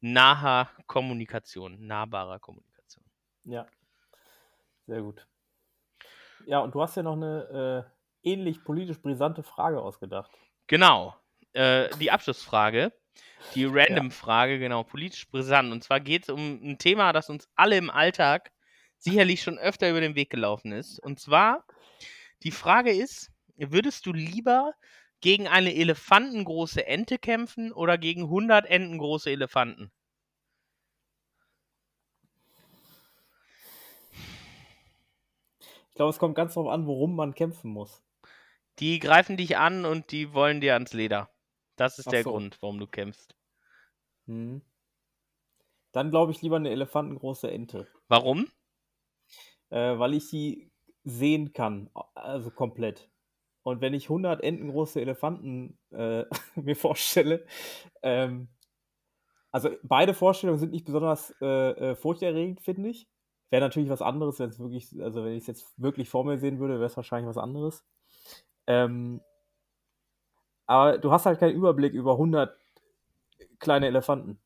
[0.00, 3.04] naher Kommunikation, nahbarer Kommunikation.
[3.44, 3.66] Ja,
[4.86, 5.26] sehr gut.
[6.46, 7.88] Ja, und du hast ja noch eine
[8.22, 10.30] äh, ähnlich politisch brisante Frage ausgedacht.
[10.66, 11.14] Genau,
[11.52, 12.92] äh, die Abschlussfrage,
[13.54, 15.72] die Random-Frage, genau, politisch brisant.
[15.72, 18.50] Und zwar geht es um ein Thema, das uns alle im Alltag
[18.98, 20.98] sicherlich schon öfter über den Weg gelaufen ist.
[20.98, 21.64] Und zwar,
[22.42, 24.74] die Frage ist, würdest du lieber
[25.20, 29.90] gegen eine elefantengroße Ente kämpfen oder gegen 100 entengroße Elefanten?
[35.88, 38.02] Ich glaube, es kommt ganz darauf an, worum man kämpfen muss.
[38.80, 41.30] Die greifen dich an und die wollen dir ans Leder.
[41.76, 42.32] Das ist Ach der so.
[42.32, 43.36] Grund, warum du kämpfst.
[44.26, 44.62] Hm.
[45.92, 48.48] Dann glaube ich lieber eine elefantengroße Ente, Warum?
[49.70, 50.70] äh, weil ich sie
[51.04, 53.10] sehen kann, also komplett.
[53.62, 56.24] Und wenn ich 100 entengroße Elefanten äh,
[56.56, 57.46] mir vorstelle,
[58.02, 58.48] ähm,
[59.52, 63.08] also beide Vorstellungen sind nicht besonders äh, äh, furchterregend, finde ich.
[63.50, 66.38] Wäre natürlich was anderes, wenn es wirklich, also wenn ich es jetzt wirklich vor mir
[66.38, 67.84] sehen würde, wäre es wahrscheinlich was anderes.
[68.66, 69.20] Ähm,
[70.66, 72.56] aber du hast halt keinen Überblick über 100
[73.58, 74.38] kleine Elefanten.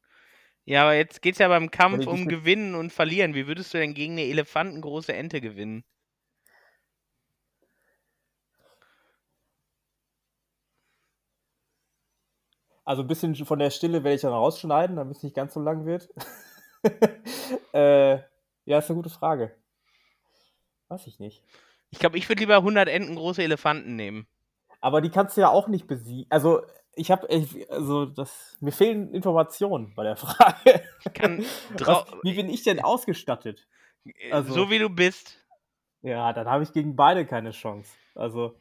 [0.65, 3.35] Ja, aber jetzt geht es ja beim Kampf um Gewinnen und Verlieren.
[3.35, 5.83] Wie würdest du denn gegen eine elefantengroße Ente gewinnen?
[12.85, 15.61] Also ein bisschen von der Stille werde ich dann rausschneiden, damit es nicht ganz so
[15.61, 16.09] lang wird.
[17.73, 18.19] äh,
[18.65, 19.55] ja, ist eine gute Frage.
[20.89, 21.43] Weiß ich nicht.
[21.91, 24.27] Ich glaube, ich würde lieber 100 entengroße Elefanten nehmen.
[24.81, 26.27] Aber die kannst du ja auch nicht besiegen.
[26.31, 26.63] Also
[26.95, 27.29] ich habe,
[27.71, 30.83] also das, mir fehlen Informationen bei der Frage.
[31.79, 33.67] Was, wie bin ich denn ausgestattet?
[34.05, 35.45] äh, also- so wie du bist.
[36.03, 37.91] Ja, dann habe ich gegen beide keine Chance.
[38.15, 38.57] Also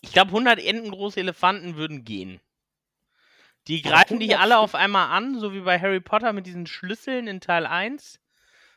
[0.00, 2.40] Ich glaube, 100 entengroße Elefanten würden gehen.
[3.68, 6.66] Die greifen dich 100 alle auf einmal an, so wie bei Harry Potter mit diesen
[6.66, 8.20] Schlüsseln in Teil 1.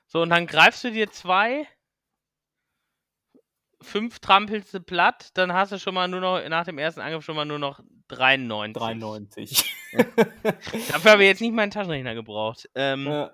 [0.07, 1.65] So, und dann greifst du dir zwei,
[3.81, 7.23] fünf trampelst du platt, dann hast du schon mal nur noch, nach dem ersten Angriff
[7.23, 8.73] schon mal nur noch 93.
[8.81, 9.75] 93.
[10.91, 12.69] Dafür habe ich jetzt nicht meinen Taschenrechner gebraucht.
[12.75, 13.33] Ähm, ja,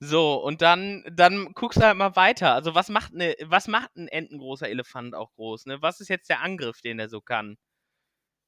[0.00, 2.54] So, und dann, dann guckst du halt mal weiter.
[2.54, 5.66] Also, was macht, ne, was macht ein entengroßer Elefant auch groß?
[5.66, 5.82] Ne?
[5.82, 7.58] Was ist jetzt der Angriff, den er so kann?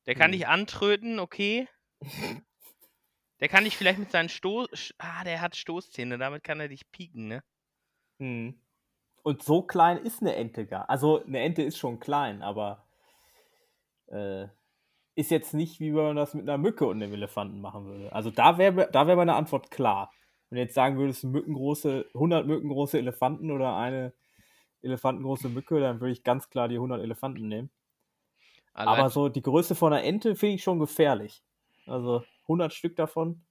[0.06, 0.38] Der kann Hm.
[0.38, 1.68] dich antröten, okay.
[3.40, 4.94] Der kann dich vielleicht mit seinen Stoß.
[4.98, 7.42] Ah, der hat Stoßzähne, damit kann er dich pieken, ne?
[8.18, 8.58] hm.
[9.22, 10.90] Und so klein ist eine Ente gar.
[10.90, 12.84] Also eine Ente ist schon klein, aber
[14.08, 14.46] äh,
[15.14, 18.12] ist jetzt nicht, wie man das mit einer Mücke und einem Elefanten machen würde.
[18.12, 20.10] Also da wäre da wär meine Antwort klar.
[20.48, 24.12] Wenn du jetzt sagen würdest, mückengroße, 100 mückengroße Elefanten oder eine
[24.82, 27.70] elefantengroße Mücke, dann würde ich ganz klar die 100 Elefanten nehmen.
[28.74, 31.42] Allein, Aber so die Größe von einer Ente finde ich schon gefährlich.
[31.86, 33.44] Also 100 Stück davon.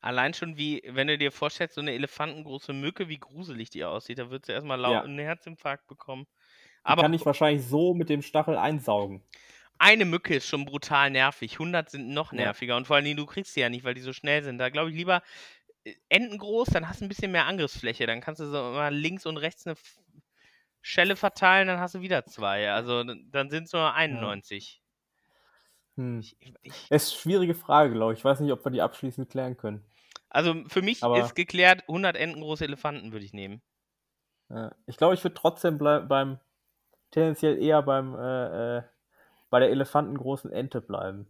[0.00, 4.18] Allein schon wie, wenn du dir vorstellst, so eine elefantengroße Mücke, wie gruselig die aussieht,
[4.18, 5.02] da würdest du erstmal laut Ja.
[5.02, 6.26] einen Herzinfarkt bekommen.
[6.26, 9.22] Die Aber kann ich wahrscheinlich so mit dem Stachel einsaugen.
[9.78, 11.58] eine Mücke ist schon brutal nervig.
[11.58, 12.38] 100 sind noch Ja.
[12.38, 12.76] nerviger.
[12.76, 14.58] Und vor allen Dingen, du kriegst sie ja nicht, weil die so schnell sind.
[14.58, 15.22] Da glaube ich lieber
[15.84, 18.06] äh, Enten groß, dann hast du ein bisschen mehr Angriffsfläche.
[18.06, 19.76] Dann kannst du so mal links und rechts eine
[20.80, 22.70] Schelle verteilen, dann hast du wieder zwei.
[22.72, 24.82] Also dann sind es nur 91.
[25.98, 26.20] Hm.
[26.20, 28.20] Ich, ich, ich, Es ist eine schwierige Frage, glaube ich.
[28.20, 29.84] Ich weiß nicht, ob wir die abschließend klären können.
[30.30, 33.60] also für mich Aber- ist geklärt, 100 Enten große Elefanten würde ich nehmen.
[34.48, 34.72] Ja.
[34.86, 36.38] Ich glaube, ich würde trotzdem beim
[37.10, 38.82] tendenziell eher beim äh, äh,
[39.50, 41.26] bei der elefantengroßen Ente bleiben.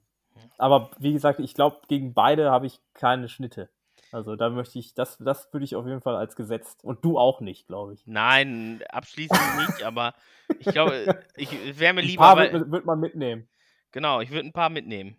[0.57, 3.69] Aber wie gesagt, ich glaube, gegen beide habe ich keine Schnitte.
[4.13, 6.83] Also da möchte ich, das, das würde ich auf jeden Fall als gesetzt.
[6.85, 8.07] Und du auch nicht, glaube ich.
[8.07, 10.15] Nein, abschließend nicht, aber
[10.61, 13.49] ich glaube, ich wäre mir Ein lieber, paar weil, wird, wird man mitnehmen.
[13.93, 15.17] Genau, ich würde ein paar mitnehmen.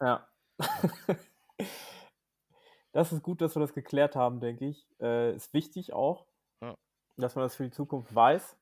[0.00, 0.26] Ja.
[2.92, 4.86] das ist gut, dass wir das geklärt haben, denke ich.
[5.00, 6.26] Äh, ist wichtig auch,
[6.60, 6.76] Ja.
[7.16, 8.56] dass man das für die Zukunft weiß,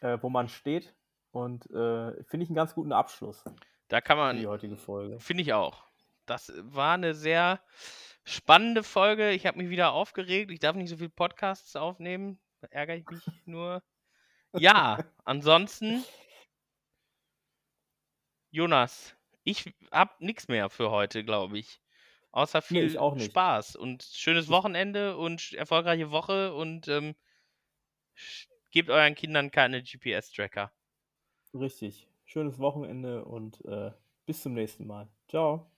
[0.00, 0.94] äh, wo man steht.
[1.32, 3.44] Und äh, finde ich einen ganz guten Abschluss
[3.88, 5.20] Da kann für die man, heutige Folge.
[5.20, 5.84] finde ich auch.
[6.26, 7.60] Das war eine sehr
[8.24, 9.30] spannende Folge.
[9.30, 10.50] Ich habe mich wieder aufgeregt.
[10.50, 12.40] Ich darf nicht so viel Podcasts aufnehmen.
[12.60, 13.82] Da ärgere ich mich nur.
[14.56, 16.04] Ja, ansonsten,
[18.50, 21.80] Jonas, ich habe nichts mehr für heute, glaube ich.
[22.32, 23.32] Außer Nee, viel nicht.
[23.32, 27.14] Spaß und schönes Wochenende und erfolgreiche Woche und ähm,
[28.72, 30.72] gebt euren Kindern keine GPS-Tracker.
[31.54, 32.08] Richtig.
[32.24, 33.92] Schönes Wochenende und äh,
[34.26, 35.08] bis zum nächsten Mal.
[35.28, 35.70] Ciao.